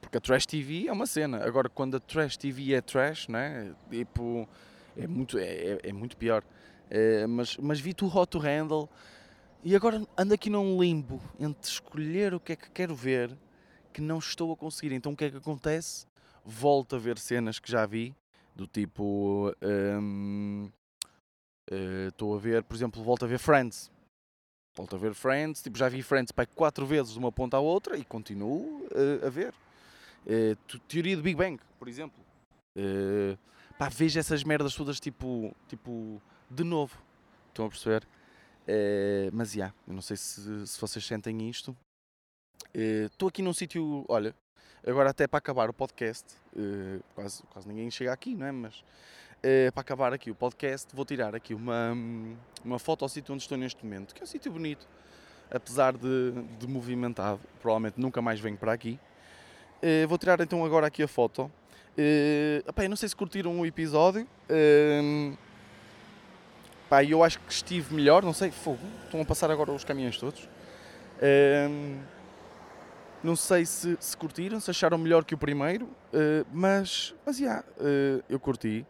porque 0.00 0.18
a 0.18 0.20
Trash 0.20 0.46
TV 0.46 0.86
é 0.86 0.92
uma 0.92 1.06
cena. 1.06 1.44
Agora, 1.44 1.68
quando 1.68 1.96
a 1.96 2.00
Trash 2.00 2.36
TV 2.36 2.74
é 2.74 2.80
trash, 2.80 3.28
né? 3.28 3.74
tipo, 3.90 4.48
é 4.96 5.06
muito, 5.06 5.38
é, 5.38 5.44
é, 5.44 5.78
é 5.84 5.92
muito 5.92 6.16
pior. 6.16 6.42
É, 6.90 7.26
mas, 7.26 7.56
mas 7.58 7.80
vi 7.80 7.92
tu 7.92 8.06
Hot 8.06 8.30
to 8.30 8.38
Handle 8.38 8.88
e 9.62 9.74
agora 9.76 10.06
ando 10.16 10.34
aqui 10.34 10.48
num 10.48 10.80
limbo 10.80 11.20
entre 11.38 11.68
escolher 11.68 12.32
o 12.32 12.40
que 12.40 12.52
é 12.52 12.56
que 12.56 12.70
quero 12.70 12.94
ver 12.94 13.36
que 13.92 14.00
não 14.00 14.18
estou 14.18 14.52
a 14.52 14.56
conseguir. 14.56 14.94
Então 14.94 15.12
o 15.12 15.16
que 15.16 15.24
é 15.24 15.30
que 15.30 15.36
acontece? 15.36 16.06
Volto 16.44 16.96
a 16.96 16.98
ver 16.98 17.18
cenas 17.18 17.58
que 17.58 17.70
já 17.70 17.84
vi, 17.84 18.14
do 18.54 18.66
tipo. 18.66 19.52
Hum, 19.62 20.70
eh, 21.70 22.08
estou 22.08 22.32
uh, 22.32 22.36
a 22.36 22.38
ver, 22.38 22.62
por 22.62 22.74
exemplo, 22.74 23.02
volto 23.02 23.24
a 23.24 23.28
ver 23.28 23.38
Friends. 23.38 23.90
Volto 24.78 24.94
a 24.94 24.98
ver 25.00 25.12
Friends, 25.12 25.60
tipo, 25.60 25.76
já 25.76 25.88
vi 25.88 26.04
Friends 26.04 26.30
para 26.30 26.46
quatro 26.46 26.86
vezes 26.86 27.12
de 27.12 27.18
uma 27.18 27.32
ponta 27.32 27.56
à 27.56 27.60
outra 27.60 27.98
e 27.98 28.04
continuo 28.04 28.86
uh, 28.92 29.26
a 29.26 29.28
ver. 29.28 29.52
Uh, 30.24 30.78
teoria 30.86 31.16
do 31.16 31.22
Big 31.22 31.36
Bang, 31.36 31.60
por 31.80 31.88
exemplo. 31.88 32.16
Uh, 32.76 33.36
pá, 33.76 33.88
vejo 33.88 34.20
essas 34.20 34.44
merdas 34.44 34.76
todas 34.76 35.00
tipo, 35.00 35.52
tipo 35.66 36.22
de 36.48 36.62
novo. 36.62 36.96
Estão 37.48 37.66
a 37.66 37.68
perceber? 37.68 38.06
Uh, 38.68 39.30
mas 39.32 39.50
já, 39.50 39.56
yeah, 39.56 39.74
eu 39.88 39.94
não 39.94 40.00
sei 40.00 40.16
se, 40.16 40.68
se 40.68 40.80
vocês 40.80 41.04
sentem 41.04 41.50
isto. 41.50 41.76
Estou 42.72 43.28
aqui 43.28 43.42
num 43.42 43.52
sítio, 43.52 44.04
olha, 44.08 44.32
agora 44.86 45.10
até 45.10 45.26
para 45.26 45.38
acabar 45.38 45.68
o 45.68 45.72
podcast, 45.72 46.24
quase, 47.14 47.42
quase 47.44 47.66
ninguém 47.66 47.90
chega 47.90 48.12
aqui, 48.12 48.36
não 48.36 48.46
é? 48.46 48.52
Mas 48.52 48.84
Uh, 49.38 49.70
para 49.70 49.82
acabar 49.82 50.12
aqui 50.12 50.32
o 50.32 50.34
podcast, 50.34 50.88
vou 50.92 51.04
tirar 51.04 51.32
aqui 51.32 51.54
uma, 51.54 51.96
uma 52.64 52.76
foto 52.76 53.04
ao 53.04 53.08
sítio 53.08 53.32
onde 53.32 53.44
estou 53.44 53.56
neste 53.56 53.84
momento, 53.84 54.12
que 54.12 54.20
é 54.20 54.24
um 54.24 54.26
sítio 54.26 54.50
bonito, 54.50 54.84
apesar 55.48 55.96
de, 55.96 56.32
de 56.58 56.66
movimentado. 56.66 57.38
Provavelmente 57.62 58.00
nunca 58.00 58.20
mais 58.20 58.40
venho 58.40 58.56
para 58.56 58.72
aqui. 58.72 58.98
Uh, 59.80 60.08
vou 60.08 60.18
tirar 60.18 60.40
então 60.40 60.64
agora 60.64 60.88
aqui 60.88 61.04
a 61.04 61.08
foto. 61.08 61.48
Epá, 62.66 62.88
não 62.88 62.96
sei 62.96 63.08
se 63.08 63.14
curtiram 63.14 63.60
o 63.60 63.66
episódio. 63.66 64.26
Eu 67.08 67.22
acho 67.22 67.38
que 67.40 67.52
estive 67.52 67.94
melhor, 67.94 68.24
não 68.24 68.32
sei, 68.32 68.50
fogo. 68.50 68.80
Estão 69.04 69.20
a 69.20 69.24
passar 69.24 69.50
agora 69.50 69.72
os 69.72 69.84
caminhões 69.84 70.16
todos. 70.16 70.48
Não 73.22 73.34
sei 73.34 73.66
se, 73.66 73.96
se 74.00 74.16
curtiram, 74.16 74.60
se 74.60 74.70
acharam 74.70 74.96
melhor 74.96 75.24
que 75.24 75.34
o 75.34 75.38
primeiro, 75.38 75.88
mas, 76.52 77.14
mas 77.26 77.40
yeah, 77.40 77.64
eu 78.28 78.38
curti 78.38 78.86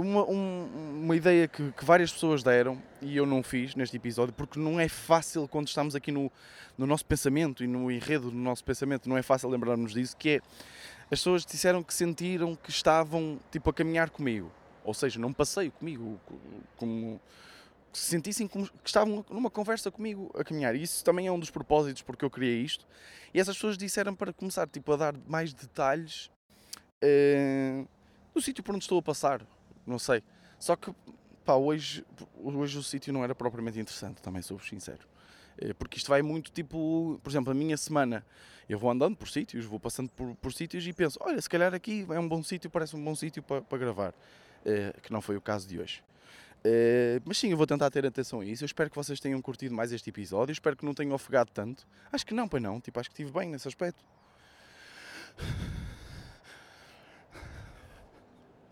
uma, 0.00 0.24
um, 0.28 1.00
uma 1.02 1.16
ideia 1.16 1.46
que, 1.46 1.72
que, 1.72 1.84
várias 1.84 2.12
pessoas 2.12 2.42
deram 2.42 2.80
e 3.00 3.16
eu 3.16 3.26
não 3.26 3.42
fiz 3.42 3.74
neste 3.74 3.96
episódio, 3.96 4.34
porque 4.34 4.58
não 4.58 4.80
é 4.80 4.88
fácil 4.88 5.46
quando 5.48 5.68
estamos 5.68 5.94
aqui 5.94 6.10
no, 6.10 6.30
no 6.76 6.86
nosso 6.86 7.04
pensamento 7.04 7.62
e 7.62 7.66
no 7.66 7.90
enredo 7.90 8.30
do 8.30 8.36
nosso 8.36 8.64
pensamento, 8.64 9.08
não 9.08 9.16
é 9.16 9.22
fácil 9.22 9.48
lembrarmos 9.48 9.92
disso, 9.92 10.16
que 10.16 10.28
é 10.30 10.40
as 11.04 11.18
pessoas 11.18 11.44
disseram 11.44 11.82
que 11.82 11.92
sentiram 11.92 12.54
que 12.54 12.70
estavam 12.70 13.38
tipo 13.50 13.68
a 13.68 13.72
caminhar 13.72 14.10
comigo, 14.10 14.50
ou 14.84 14.94
seja, 14.94 15.18
num 15.18 15.32
passeio 15.32 15.72
comigo, 15.72 16.20
como 16.76 17.20
que 17.92 17.98
se 17.98 18.06
sentissem 18.06 18.46
que 18.46 18.70
estavam 18.84 19.24
numa 19.28 19.50
conversa 19.50 19.90
comigo 19.90 20.30
a 20.38 20.44
caminhar. 20.44 20.76
E 20.76 20.82
isso 20.82 21.04
também 21.04 21.26
é 21.26 21.32
um 21.32 21.38
dos 21.38 21.50
propósitos 21.50 22.02
porque 22.02 22.24
eu 22.24 22.30
criei 22.30 22.62
isto. 22.62 22.86
E 23.34 23.40
essas 23.40 23.56
pessoas 23.56 23.76
disseram 23.76 24.14
para 24.14 24.32
começar 24.32 24.68
tipo, 24.68 24.92
a 24.92 24.96
dar 24.96 25.14
mais 25.26 25.52
detalhes 25.52 26.30
uh, 27.02 27.88
do 28.32 28.40
sítio 28.40 28.62
por 28.62 28.74
onde 28.74 28.84
estou 28.84 28.98
a 28.98 29.02
passar 29.02 29.44
não 29.90 29.98
sei. 29.98 30.22
Só 30.58 30.76
que, 30.76 30.92
pá, 31.44 31.54
hoje, 31.54 32.04
hoje 32.42 32.78
o 32.78 32.82
sítio 32.82 33.12
não 33.12 33.22
era 33.24 33.34
propriamente 33.34 33.78
interessante, 33.78 34.22
também 34.22 34.40
sou 34.42 34.58
sincero. 34.58 35.06
Eh, 35.58 35.74
porque 35.74 35.98
isto 35.98 36.08
vai 36.08 36.22
muito 36.22 36.50
tipo, 36.50 37.20
por 37.22 37.30
exemplo, 37.30 37.50
a 37.50 37.54
minha 37.54 37.76
semana, 37.76 38.24
eu 38.68 38.78
vou 38.78 38.90
andando 38.90 39.16
por 39.16 39.28
sítios, 39.28 39.64
vou 39.64 39.80
passando 39.80 40.08
por, 40.10 40.34
por 40.36 40.52
sítios 40.52 40.86
e 40.86 40.92
penso, 40.92 41.18
olha, 41.20 41.40
se 41.40 41.48
calhar 41.48 41.74
aqui 41.74 42.06
é 42.08 42.18
um 42.18 42.28
bom 42.28 42.42
sítio, 42.42 42.70
parece 42.70 42.96
um 42.96 43.04
bom 43.04 43.14
sítio 43.14 43.42
para, 43.42 43.60
para 43.60 43.78
gravar. 43.78 44.14
É, 44.64 44.94
que 45.02 45.10
não 45.10 45.22
foi 45.22 45.36
o 45.36 45.40
caso 45.40 45.66
de 45.66 45.78
hoje. 45.78 46.02
É, 46.62 47.20
mas 47.24 47.38
sim, 47.38 47.48
eu 47.50 47.56
vou 47.56 47.66
tentar 47.66 47.90
ter 47.90 48.04
atenção 48.04 48.40
a 48.40 48.44
isso. 48.44 48.62
Eu 48.62 48.66
espero 48.66 48.90
que 48.90 48.96
vocês 48.96 49.18
tenham 49.18 49.40
curtido 49.40 49.74
mais 49.74 49.92
este 49.92 50.10
episódio. 50.10 50.50
Eu 50.50 50.54
espero 50.54 50.76
que 50.76 50.84
não 50.84 50.92
tenham 50.92 51.14
ofegado 51.14 51.50
tanto. 51.50 51.86
Acho 52.12 52.26
que 52.26 52.34
não, 52.34 52.46
pois 52.46 52.62
não. 52.62 52.80
Tipo, 52.80 53.00
acho 53.00 53.08
que 53.08 53.14
estive 53.14 53.32
bem 53.36 53.48
nesse 53.48 53.66
aspecto. 53.66 54.04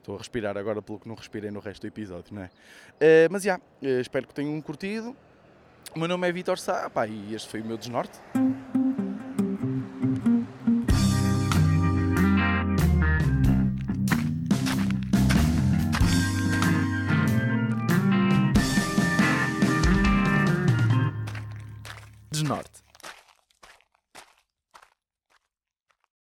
Estou 0.09 0.17
a 0.17 0.21
respirar 0.21 0.57
agora 0.57 0.81
pelo 0.81 0.99
que 0.99 1.07
não 1.07 1.15
respirei 1.15 1.51
no 1.51 1.61
resto 1.61 1.83
do 1.83 1.89
episódio, 1.89 2.35
não 2.35 2.41
é? 2.41 2.47
Uh, 2.47 3.29
mas 3.31 3.43
já, 3.43 3.61
yeah, 3.83 4.01
espero 4.01 4.27
que 4.27 4.33
tenham 4.33 4.59
curtido. 4.63 5.15
O 5.95 5.99
meu 5.99 6.09
nome 6.09 6.27
é 6.27 6.33
Vitor 6.33 6.59
Sá 6.59 6.89
pá, 6.89 7.07
e 7.07 7.35
este 7.35 7.47
foi 7.47 7.61
o 7.61 7.65
meu 7.67 7.77
desnorte. 7.77 8.19